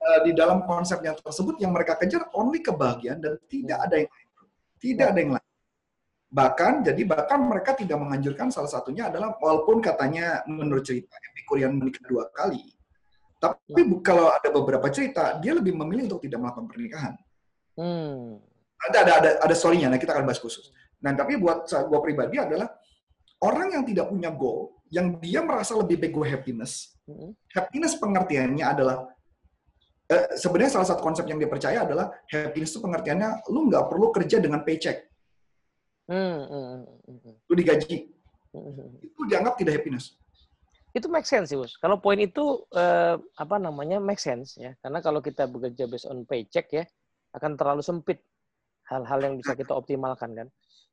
[0.00, 4.08] Eh, di dalam konsep yang tersebut yang mereka kejar only kebahagiaan dan tidak ada yang
[4.08, 4.28] lain.
[4.80, 5.48] Tidak ada yang lain.
[6.30, 12.00] Bahkan, jadi bahkan mereka tidak menganjurkan salah satunya adalah walaupun katanya menurut cerita Epikurian menikah
[12.08, 12.64] dua kali,
[13.40, 17.14] tapi kalau ada beberapa cerita dia lebih memilih untuk tidak melakukan pernikahan.
[17.80, 18.36] Hmm.
[18.80, 20.68] Ada ada ada ada story-nya, nah kita akan bahas khusus.
[21.00, 22.68] Nah, tapi buat gue pribadi adalah
[23.40, 26.92] orang yang tidak punya goal, yang dia merasa lebih bego happiness.
[27.08, 27.32] Hmm.
[27.56, 29.08] Happiness pengertiannya adalah
[30.12, 34.12] eh, sebenarnya salah satu konsep yang dia percaya adalah happiness itu pengertiannya lu nggak perlu
[34.12, 35.08] kerja dengan paycheck.
[36.04, 36.64] Hmm, hmm,
[37.08, 37.34] hmm, hmm.
[37.48, 37.96] Lu digaji.
[38.52, 39.00] Hmm.
[39.00, 40.19] Itu dianggap tidak happiness.
[40.90, 41.78] Itu make sense sih, Bos.
[41.78, 44.74] Kalau poin itu eh, apa namanya make sense ya.
[44.82, 46.84] Karena kalau kita bekerja based on paycheck ya,
[47.34, 48.22] akan terlalu sempit
[48.90, 50.48] hal-hal yang bisa kita optimalkan kan.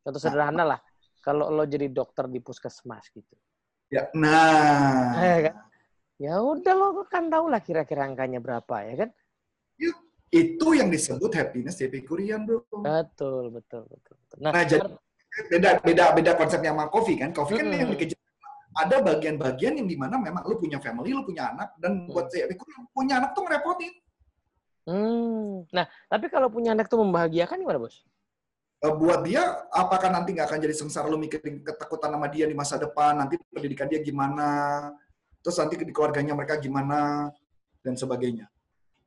[0.06, 0.80] Contoh sederhana lah,
[1.26, 3.34] kalau lo jadi dokter di puskesmas gitu.
[3.90, 5.18] Ya, nah.
[5.18, 5.56] Ya kan?
[6.18, 9.10] ya udah lo kan tahu lah kira-kira angkanya berapa ya kan
[9.78, 9.94] ya,
[10.34, 14.38] itu yang disebut happiness epikurian bro betul betul betul, betul.
[14.42, 14.90] nah, nah jadi
[15.54, 17.78] beda beda beda konsepnya sama kopi kan kopi kan hmm.
[17.78, 18.17] yang dikejar
[18.78, 22.14] ada bagian-bagian yang di mana memang lu punya family lu punya anak dan hmm.
[22.14, 22.46] buat saya
[22.94, 23.94] punya anak tuh ngerepotin
[24.86, 25.54] hmm.
[25.74, 28.06] nah tapi kalau punya anak tuh membahagiakan gimana bos
[28.86, 32.54] eh, buat dia apakah nanti nggak akan jadi sengsara lu mikirin ketakutan sama dia di
[32.54, 34.50] masa depan nanti pendidikan dia gimana
[35.42, 37.32] terus nanti di keluarganya mereka gimana
[37.88, 38.52] dan sebagainya.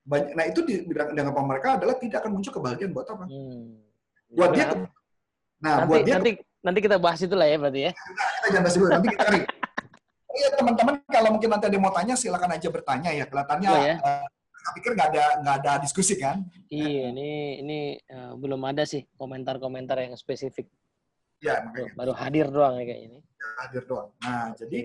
[0.00, 3.24] Banyak, nah itu di, dengan apa mereka adalah tidak akan muncul kebahagiaan buat apa?
[3.28, 3.76] Hmm.
[4.32, 4.66] Buat dia.
[5.60, 6.14] Nah, nanti, buat dia.
[6.16, 6.32] Nanti,
[6.64, 7.92] nanti kita bahas itu lah ya berarti ya.
[7.92, 8.88] Kita, kita jangan bahas dulu.
[8.88, 9.40] Nanti kita cari.
[10.40, 13.24] Iya teman-teman kalau mungkin nanti ada yang mau tanya silakan aja bertanya ya.
[13.28, 13.68] Kelihatannya.
[13.68, 13.96] Oh, ya?
[14.00, 14.26] Uh,
[14.72, 16.48] pikir nggak ada nggak ada diskusi kan?
[16.72, 17.78] Iya, ini ini
[18.08, 20.72] uh, belum ada sih komentar-komentar yang spesifik.
[21.40, 21.92] Ya, makanya.
[21.96, 23.18] Baru hadir doang ya kayak ini.
[23.20, 24.12] Ya, hadir doang.
[24.20, 24.80] Nah, jadi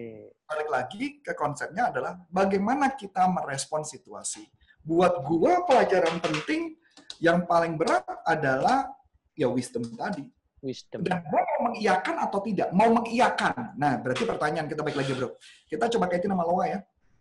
[0.48, 4.48] balik lagi ke konsepnya adalah bagaimana kita merespon situasi.
[4.84, 6.80] Buat gua pelajaran penting
[7.20, 8.92] yang paling berat adalah
[9.36, 10.24] ya wisdom tadi.
[10.66, 11.06] Wisdom.
[11.06, 12.74] Dan gua mau mengiyakan atau tidak?
[12.74, 13.78] Mau mengiyakan.
[13.78, 15.38] Nah, berarti pertanyaan kita balik lagi, Bro.
[15.70, 16.80] Kita coba kaitin sama Loa ya.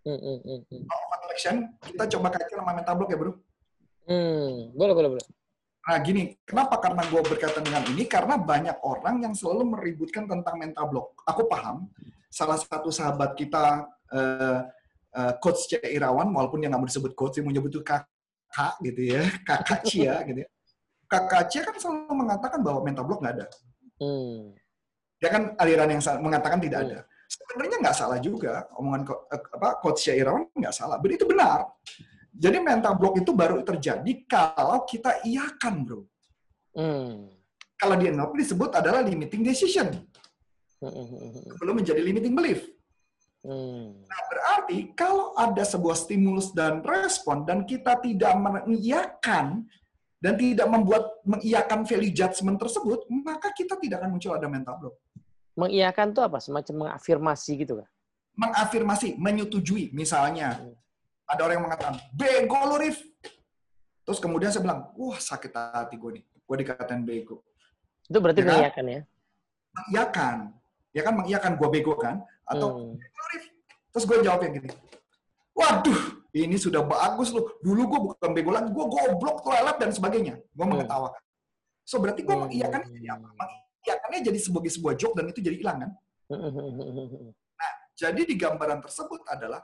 [0.09, 0.83] Mm, mm, mm, mm.
[1.35, 3.33] Action, kita coba kaitin sama mental block ya, Bro.
[4.07, 5.27] Hmm, boleh, boleh, boleh.
[5.85, 8.09] Nah, gini, kenapa karena gue berkaitan dengan ini?
[8.09, 11.13] Karena banyak orang yang selalu meributkan tentang mental block.
[11.29, 11.91] Aku paham,
[12.33, 13.85] salah satu sahabat kita,
[14.15, 14.61] uh,
[15.13, 15.83] uh, Coach C.
[15.83, 20.23] Irawan, walaupun dia nggak mau disebut coach, dia menyebut itu kakak gitu ya, kakak Cia
[20.25, 20.49] gitu ya.
[21.07, 23.47] Kakak Cia kan selalu mengatakan bahwa mental block nggak ada.
[24.01, 24.53] Hmm.
[25.21, 26.87] Dia kan aliran yang mengatakan tidak hmm.
[26.91, 26.99] ada.
[27.25, 29.03] Sebenarnya nggak salah juga omongan
[29.33, 30.11] eh, apa Coach.
[30.11, 31.71] Irawan nggak salah, itu benar.
[32.35, 36.03] Jadi mental block itu baru terjadi kalau kita iakan, bro.
[36.75, 37.31] Hmm.
[37.75, 39.93] Kalau di NLP disebut adalah limiting decision
[41.61, 42.67] belum menjadi limiting belief.
[43.45, 43.93] Hmm.
[44.09, 49.69] Nah, berarti kalau ada sebuah stimulus dan respon dan kita tidak mengiyakan
[50.25, 54.97] dan tidak membuat mengiyakan value judgment tersebut, maka kita tidak akan muncul ada mental block.
[55.53, 56.39] Mengiyakan itu apa?
[56.41, 57.89] Semacam mengafirmasi gitu kan?
[58.33, 59.93] Mengafirmasi, menyetujui.
[59.93, 60.73] Misalnya, hmm.
[61.29, 63.05] ada orang yang mengatakan, bego lo, Rif.
[64.09, 66.25] Terus kemudian saya bilang, wah sakit hati gue nih.
[66.25, 67.45] Gue dikatain bego.
[68.09, 69.01] Itu berarti ya, mengiyakan ya?
[69.77, 70.39] Mengiyakan
[70.95, 73.03] ya kan mengiyakan gue bego kan atau hmm.
[73.91, 74.71] terus gue jawab yang gini
[75.59, 80.35] waduh ini sudah bagus loh dulu gue bukan bego lagi gue goblok toilet dan sebagainya
[80.43, 80.73] gue hmm.
[80.75, 81.23] mengetawakan
[81.87, 82.43] so berarti gue hmm.
[82.51, 85.91] mengiyakan jadi apa mengiyakannya jadi sebagai sebuah joke dan itu jadi hilang kan
[87.59, 89.63] nah jadi di gambaran tersebut adalah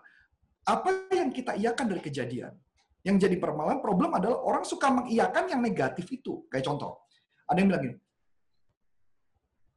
[0.62, 2.54] apa yang kita iyakan dari kejadian
[3.02, 7.02] yang jadi permasalahan problem adalah orang suka mengiyakan yang negatif itu kayak contoh
[7.50, 7.96] ada yang bilang gini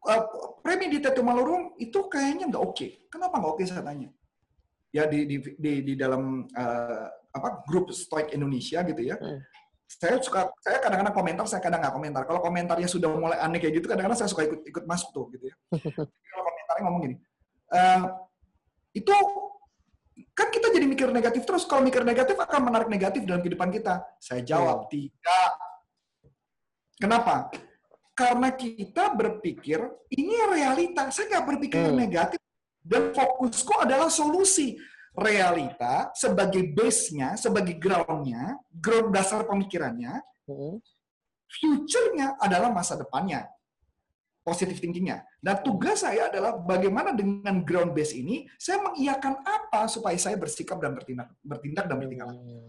[0.08, 0.24] uh,
[0.60, 2.76] premeditated malurung itu kayaknya nggak oke.
[2.76, 3.08] Okay.
[3.08, 4.10] Kenapa nggak oke okay, saya tanya?
[4.94, 9.18] Ya di di di, di dalam uh, apa grup Stoik Indonesia gitu ya.
[9.18, 9.42] Hmm.
[9.90, 12.22] Saya suka saya kadang-kadang komentar, saya kadang nggak komentar.
[12.30, 15.50] Kalau komentarnya sudah mulai aneh kayak gitu, kadang-kadang saya suka ikut ikut masuk tuh gitu
[15.50, 15.56] ya.
[16.30, 17.16] Kalau komentarnya ngomong gini,
[17.74, 18.04] uh,
[18.94, 19.14] itu
[20.34, 21.66] Kan kita jadi mikir negatif terus.
[21.66, 24.02] Kalau mikir negatif akan menarik negatif dalam kehidupan kita.
[24.22, 25.52] Saya jawab, tidak.
[26.98, 27.50] Kenapa?
[28.14, 29.82] Karena kita berpikir,
[30.14, 31.10] ini realita.
[31.10, 31.98] Saya nggak berpikir Hmm.
[31.98, 32.42] negatif.
[32.84, 34.76] Dan fokusku adalah solusi.
[35.14, 40.18] Realita sebagai base-nya, sebagai ground-nya, ground dasar pemikirannya,
[40.50, 40.82] Mm-mm.
[41.48, 43.46] future-nya adalah masa depannya.
[44.42, 45.24] Positive thinking-nya.
[45.38, 50.82] Dan tugas saya adalah bagaimana dengan ground base ini, saya mengiyakan apa supaya saya bersikap
[50.82, 52.60] dan bertindak, bertindak dan bertingkah laku.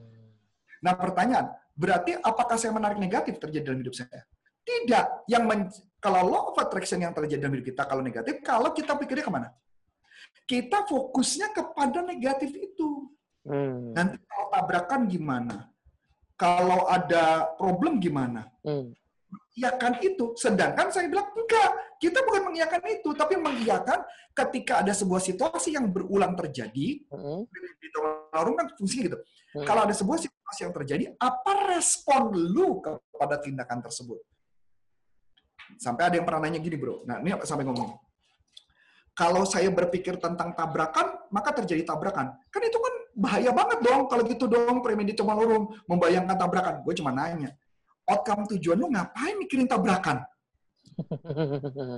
[0.84, 4.20] Nah pertanyaan, berarti apakah saya menarik negatif terjadi dalam hidup saya?
[4.68, 5.32] Tidak.
[5.32, 8.92] Yang men- kalau law of attraction yang terjadi dalam hidup kita kalau negatif, kalau kita
[9.00, 9.48] pikirnya ke mana?
[10.44, 13.08] Kita fokusnya kepada negatif itu.
[13.46, 13.94] Hmm.
[13.94, 15.70] Nanti kalau tabrakan gimana?
[16.34, 18.50] Kalau ada problem gimana?
[18.66, 18.90] Hmm.
[20.02, 20.34] Itu.
[20.34, 21.70] Sedangkan saya bilang, enggak.
[22.02, 24.02] Kita bukan mengiyakan itu, tapi mengiyakan
[24.34, 27.48] ketika ada sebuah situasi yang berulang terjadi, Mm-mm.
[27.48, 27.88] di
[28.34, 29.18] warung kan fungsinya gitu.
[29.56, 29.64] Hmm.
[29.64, 34.20] Kalau ada sebuah situasi yang terjadi, apa respon lu kepada tindakan tersebut?
[35.80, 37.06] Sampai ada yang pernah nanya gini, bro.
[37.08, 37.96] Nah, ini sampai ngomong.
[39.14, 42.34] Kalau saya berpikir tentang tabrakan, maka terjadi tabrakan.
[42.50, 46.82] Kan itu kan bahaya banget dong kalau gitu dong premeditasi malurung membayangkan tabrakan.
[46.82, 47.54] Gue cuma nanya,
[48.10, 50.26] outcome tujuan lu ngapain mikirin tabrakan?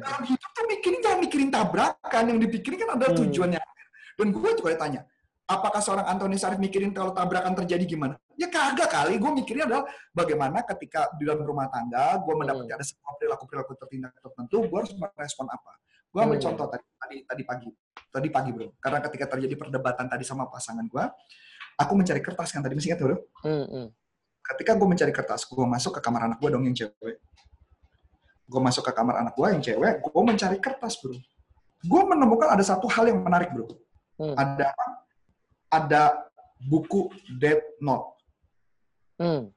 [0.05, 3.19] Dalam hidup tuh mikirin jangan mikirin tabrakan, yang dipikirin kan ada Hmm.
[3.25, 3.61] tujuannya.
[4.17, 5.01] Dan gue juga tanya,
[5.49, 8.21] apakah seorang Antoni Sarif mikirin kalau tabrakan terjadi gimana?
[8.37, 12.85] Ya kagak kali, gue mikirnya adalah bagaimana ketika di dalam rumah tangga, gue mendapati ada
[12.85, 15.73] sebuah perilaku-perilaku tertindak tertentu, gue harus merespon apa?
[16.17, 16.47] Gue ambil Hmm.
[16.49, 17.69] contoh tadi, tadi, tadi pagi,
[18.09, 21.05] tadi pagi bro, karena ketika terjadi perdebatan tadi sama pasangan gue,
[21.77, 23.21] aku mencari kertas kan tadi masih ingat bro?
[23.45, 23.93] Mm-mm.
[24.47, 27.19] ketika gue mencari kertas, gue masuk ke kamar anak gue dong yang cewek.
[28.47, 31.13] Gue masuk ke kamar anak gue yang cewek, gue mencari kertas bro.
[31.85, 33.69] Gue menemukan ada satu hal yang menarik bro.
[34.17, 34.33] Hmm.
[34.39, 34.73] Ada?
[35.69, 36.03] Ada
[36.65, 38.17] buku Death Note.
[39.21, 39.51] Hmm.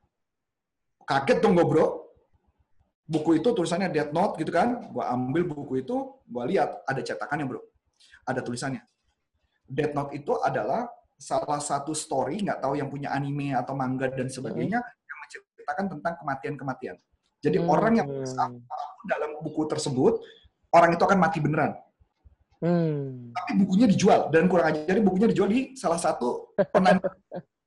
[1.07, 2.08] Kaget dong gue bro.
[3.09, 4.93] Buku itu tulisannya Death Note gitu kan.
[4.93, 7.61] Gue ambil buku itu, gue lihat ada cetakannya bro.
[8.29, 8.85] Ada tulisannya.
[9.65, 10.85] Death Note itu adalah
[11.17, 16.13] salah satu story, nggak tahu yang punya anime atau manga dan sebagainya, yang menceritakan tentang
[16.21, 16.95] kematian-kematian.
[17.41, 17.67] Jadi Hmm.
[17.67, 18.07] orang yang
[19.03, 20.21] dalam buku tersebut,
[20.71, 21.75] orang itu akan mati beneran.
[22.59, 23.31] Hmm.
[23.31, 27.01] Tapi bukunya dijual, dan kurang ajar bukunya dijual di salah satu online.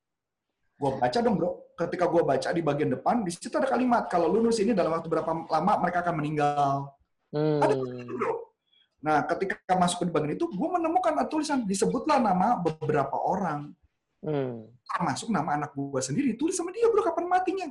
[0.82, 4.26] gue baca dong bro, ketika gue baca di bagian depan, di situ ada kalimat, kalau
[4.26, 6.90] lu nulis ini dalam waktu berapa lama mereka akan meninggal.
[7.30, 7.86] Ada Hmm.
[7.86, 8.32] tulisan, bro.
[9.02, 13.70] Nah, ketika masuk ke bagian itu, gue menemukan ada tulisan, disebutlah nama beberapa orang.
[14.22, 14.70] Hmm.
[14.86, 17.66] termasuk nama anak gue sendiri tulis sama dia bro kapan matinya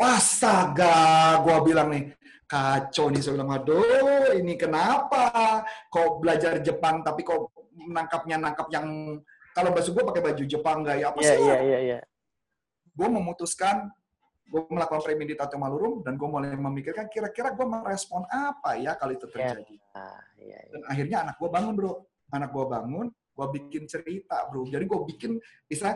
[0.00, 2.16] Astaga, gue bilang nih,
[2.48, 3.20] kacau nih.
[3.20, 5.60] Saya bilang, aduh, ini kenapa?
[5.92, 8.86] Kok belajar Jepang, tapi kok nangkapnya nangkap yang
[9.60, 11.44] kalau bahasa gue pakai baju Jepang gaya apa Iya, sih?
[11.44, 11.98] iya, iya, iya.
[12.96, 13.92] Gue memutuskan,
[14.48, 19.28] gue melakukan premeditasi malurum, dan gue mulai memikirkan kira-kira gue merespon apa ya kalau itu
[19.28, 19.76] terjadi.
[19.94, 20.70] Ah, iya, iya.
[20.74, 21.92] Dan akhirnya anak gue bangun bro.
[22.32, 24.64] Anak gue bangun, gue bikin cerita bro.
[24.66, 25.30] Jadi gue bikin,
[25.68, 25.94] istilah,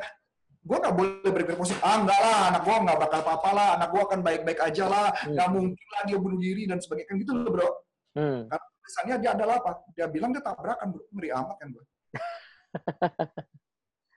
[0.64, 1.82] gue nggak boleh berpikir positif.
[1.82, 3.68] Ah enggak lah, anak gue nggak bakal apa-apa lah.
[3.80, 5.08] Anak gue akan baik-baik aja lah.
[5.14, 5.34] Hmm.
[5.34, 7.08] Nggak mungkin lah dia bunuh diri dan sebagainya.
[7.10, 7.68] Kan gitu loh bro.
[8.14, 8.40] Hmm.
[8.46, 9.70] Karena tulisannya dia adalah apa?
[9.94, 11.02] Dia bilang dia tabrakan bro.
[11.10, 11.84] Ngeri amat kan bro.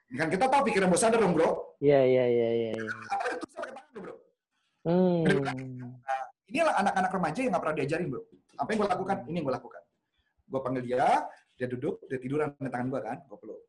[0.08, 1.76] Kan kita tahu pikiran bos sadar dong bro.
[1.78, 2.70] Iya, iya, iya, iya.
[2.74, 2.92] iya.
[3.12, 4.14] Apa itu pakai tangan bro.
[4.88, 5.24] Hmm.
[6.48, 8.22] Inilah anak-anak remaja yang nggak pernah diajarin bro.
[8.56, 9.16] Apa yang gue lakukan?
[9.28, 9.82] Ini yang gue lakukan.
[10.48, 11.06] Gue panggil dia,
[11.54, 13.60] dia duduk, dia tiduran di tangan gue kan, gue peluk.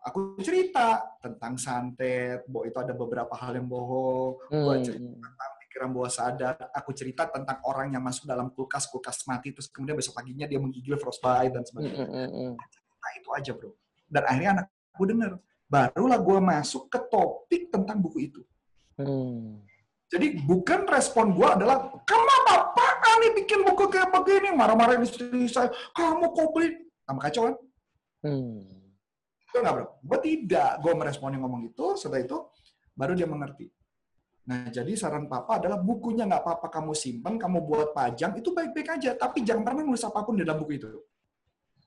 [0.00, 4.34] Aku cerita tentang santet, bahwa itu ada beberapa hal yang bohong.
[4.50, 4.82] Gue Hmm.
[4.82, 6.56] cerita tentang pikiran bawah sadar.
[6.74, 10.58] Aku cerita tentang orang yang masuk dalam kulkas, kulkas mati, terus kemudian besok paginya dia
[10.58, 11.96] menggigil frostbite dan Hmm, sebagainya.
[12.02, 12.52] hmm, hmm, hmm.
[13.00, 13.72] Nah itu aja bro.
[14.06, 15.32] Dan akhirnya anak gue denger.
[15.70, 18.42] Barulah gue masuk ke topik tentang buku itu.
[19.00, 19.64] Hmm.
[20.10, 25.70] Jadi bukan respon gue adalah, kamu apa-apaan nih bikin buku kayak begini, marah-marahin istri saya,
[25.94, 26.74] kamu kok beli,
[27.06, 27.56] tambah kacau kan?
[28.26, 28.58] Hmm.
[29.46, 29.86] Itu nggak bro?
[30.02, 32.36] Gue tidak, gue merespon yang ngomong itu, setelah itu
[32.98, 33.70] baru dia mengerti.
[34.50, 38.98] Nah jadi saran papa adalah bukunya nggak apa-apa kamu simpan, kamu buat pajang, itu baik-baik
[38.98, 40.90] aja, tapi jangan pernah nulis apa pun di dalam buku itu.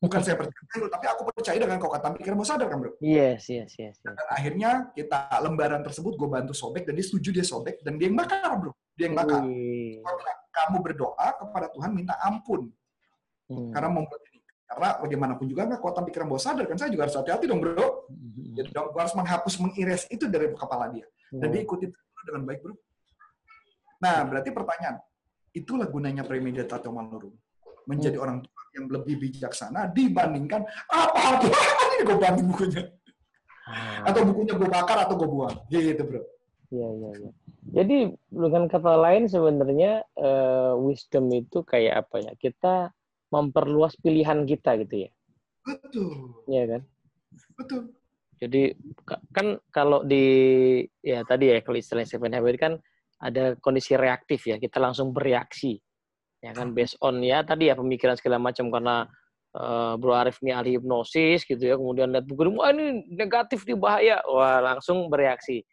[0.04, 2.92] Bukan saya percaya, tapi aku percaya dengan kau kata pikiran mau sadar kan bro?
[3.00, 4.04] Yes, yes, yes, yes.
[4.04, 8.12] Dan akhirnya kita lembaran tersebut gue bantu sobek dan dia setuju dia sobek dan dia
[8.12, 9.48] yang bakar bro, dia yang bakar.
[9.48, 12.68] Bilang, kamu berdoa kepada Tuhan minta ampun
[13.52, 13.72] Hmm.
[13.76, 14.40] karena membuat ini.
[14.64, 18.08] Karena bagaimanapun juga nggak kekuatan pikiran bawah sadar kan saya juga harus hati-hati dong bro.
[18.10, 18.56] Hmm.
[18.56, 21.86] Jadi dong, gua harus menghapus mengiris itu dari kepala dia dan dia ikuti
[22.24, 22.74] dengan baik bro.
[24.00, 24.96] Nah berarti pertanyaan
[25.54, 27.36] itulah gunanya premeditatum malorum
[27.86, 31.46] menjadi orang tua yang lebih bijaksana dibandingkan apa apa
[31.94, 32.84] ini gue banting bukunya
[33.64, 34.12] Ah.
[34.12, 36.20] atau bukunya gue bakar atau gue buang gitu bro
[36.68, 37.32] Iya, iya, iya.
[37.72, 37.98] Jadi
[38.28, 42.34] dengan kata lain sebenarnya eh, wisdom itu kayak apa ya?
[42.34, 42.90] Kita
[43.30, 45.10] memperluas pilihan kita gitu ya.
[45.64, 46.82] betul Iya kan?
[47.56, 47.82] betul
[48.42, 48.62] Jadi
[49.06, 50.26] ka- kan kalau di
[51.00, 52.74] ya tadi ya kalau istilah Stephen Habit kan
[53.22, 55.78] ada kondisi reaktif ya, kita langsung bereaksi.
[56.44, 59.08] Ya kan based on ya tadi ya pemikiran segala macam karena
[59.56, 63.80] eh, Bro Arif ini ahli hipnosis gitu ya, kemudian lihat buku wah ini negatif nih
[63.80, 65.64] bahaya, wah langsung bereaksi.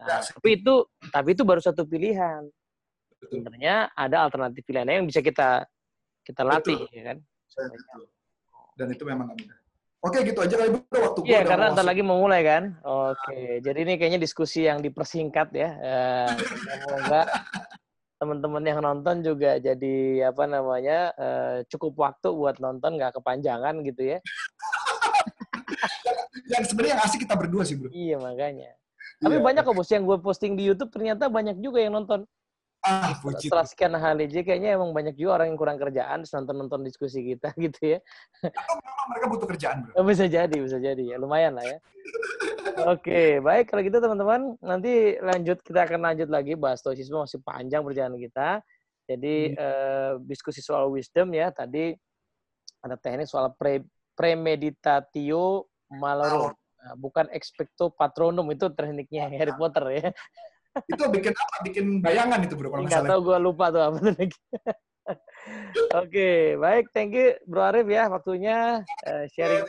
[0.00, 0.30] Nah, Bereaksi.
[0.32, 0.74] tapi itu
[1.12, 2.42] tapi itu baru satu pilihan.
[3.24, 5.68] Sebenarnya ada alternatif pilihan yang bisa kita
[6.24, 6.96] kita latih Betul.
[6.96, 7.18] ya kan.
[7.54, 8.08] betul
[8.74, 9.56] dan itu memang mudah
[10.04, 12.76] oke gitu aja kali bro waktu Iya, karena ntar lagi mau mulai kan.
[12.84, 15.70] Oke, jadi ini kayaknya diskusi yang dipersingkat ya.
[15.80, 16.28] Eh,
[16.84, 17.22] semoga
[18.16, 24.02] teman-teman yang nonton juga jadi apa namanya eh, cukup waktu buat nonton nggak kepanjangan gitu
[24.06, 24.18] ya.
[26.50, 28.74] yang sebenarnya yang asik kita berdua sih bro Iya makanya.
[29.16, 29.42] Tapi Iya.
[29.42, 32.24] banyak kok bos yang gue posting di YouTube ternyata banyak juga yang nonton.
[32.82, 36.32] ah puji Setelah sekian hari aja kayaknya emang banyak juga orang yang kurang kerjaan terus
[36.32, 37.98] nonton-nonton diskusi kita gitu ya.
[38.44, 41.16] atau memang mereka butuh kerjaan bro Oh, bisa jadi, bisa jadi ya.
[41.16, 41.78] Lumayan lah ya.
[42.74, 47.86] Oke, baik kalau gitu teman-teman, nanti lanjut kita akan lanjut lagi bahas stoicisme masih panjang
[47.86, 48.58] perjalanan kita.
[49.06, 51.54] Jadi eh, diskusi soal wisdom ya.
[51.54, 51.94] Tadi
[52.82, 56.54] ada teknik soal pre premeditatio malorum.
[56.54, 60.08] Nah, bukan expecto patronum itu tekniknya Harry Potter ya.
[60.90, 63.82] itu bikin apa bikin bayangan itu bro kalau nggak Nggak salah tahu gue lupa tuh
[63.86, 64.14] apa tuh
[66.00, 66.90] Oke, baik.
[66.96, 69.68] Thank you Bro Arif ya waktunya eh, sharing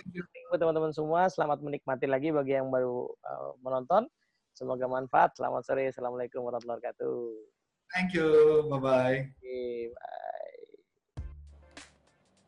[0.50, 1.28] buat teman-teman semua.
[1.28, 4.08] Selamat menikmati lagi bagi yang baru uh, menonton.
[4.56, 5.36] Semoga manfaat.
[5.36, 5.92] Selamat sore.
[5.92, 7.56] Assalamualaikum warahmatullahi wabarakatuh.
[7.94, 10.24] thank you bye bye Oke, bye.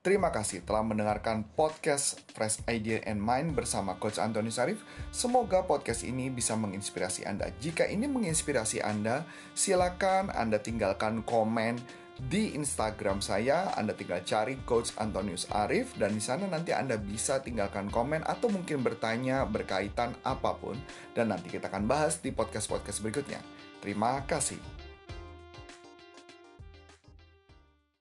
[0.08, 4.80] Terima kasih telah mendengarkan podcast Fresh Idea and Mind bersama Coach Antoni Sarif.
[5.12, 7.52] Semoga podcast ini bisa menginspirasi Anda.
[7.60, 11.84] Jika ini menginspirasi Anda, silakan Anda tinggalkan komen
[12.26, 13.74] di Instagram saya.
[13.78, 18.50] Anda tinggal cari Coach Antonius Arif dan di sana nanti Anda bisa tinggalkan komen atau
[18.50, 20.78] mungkin bertanya berkaitan apa pun
[21.14, 23.42] dan nanti kita akan bahas di podcast-podcast berikutnya.
[23.82, 24.77] Terima kasih.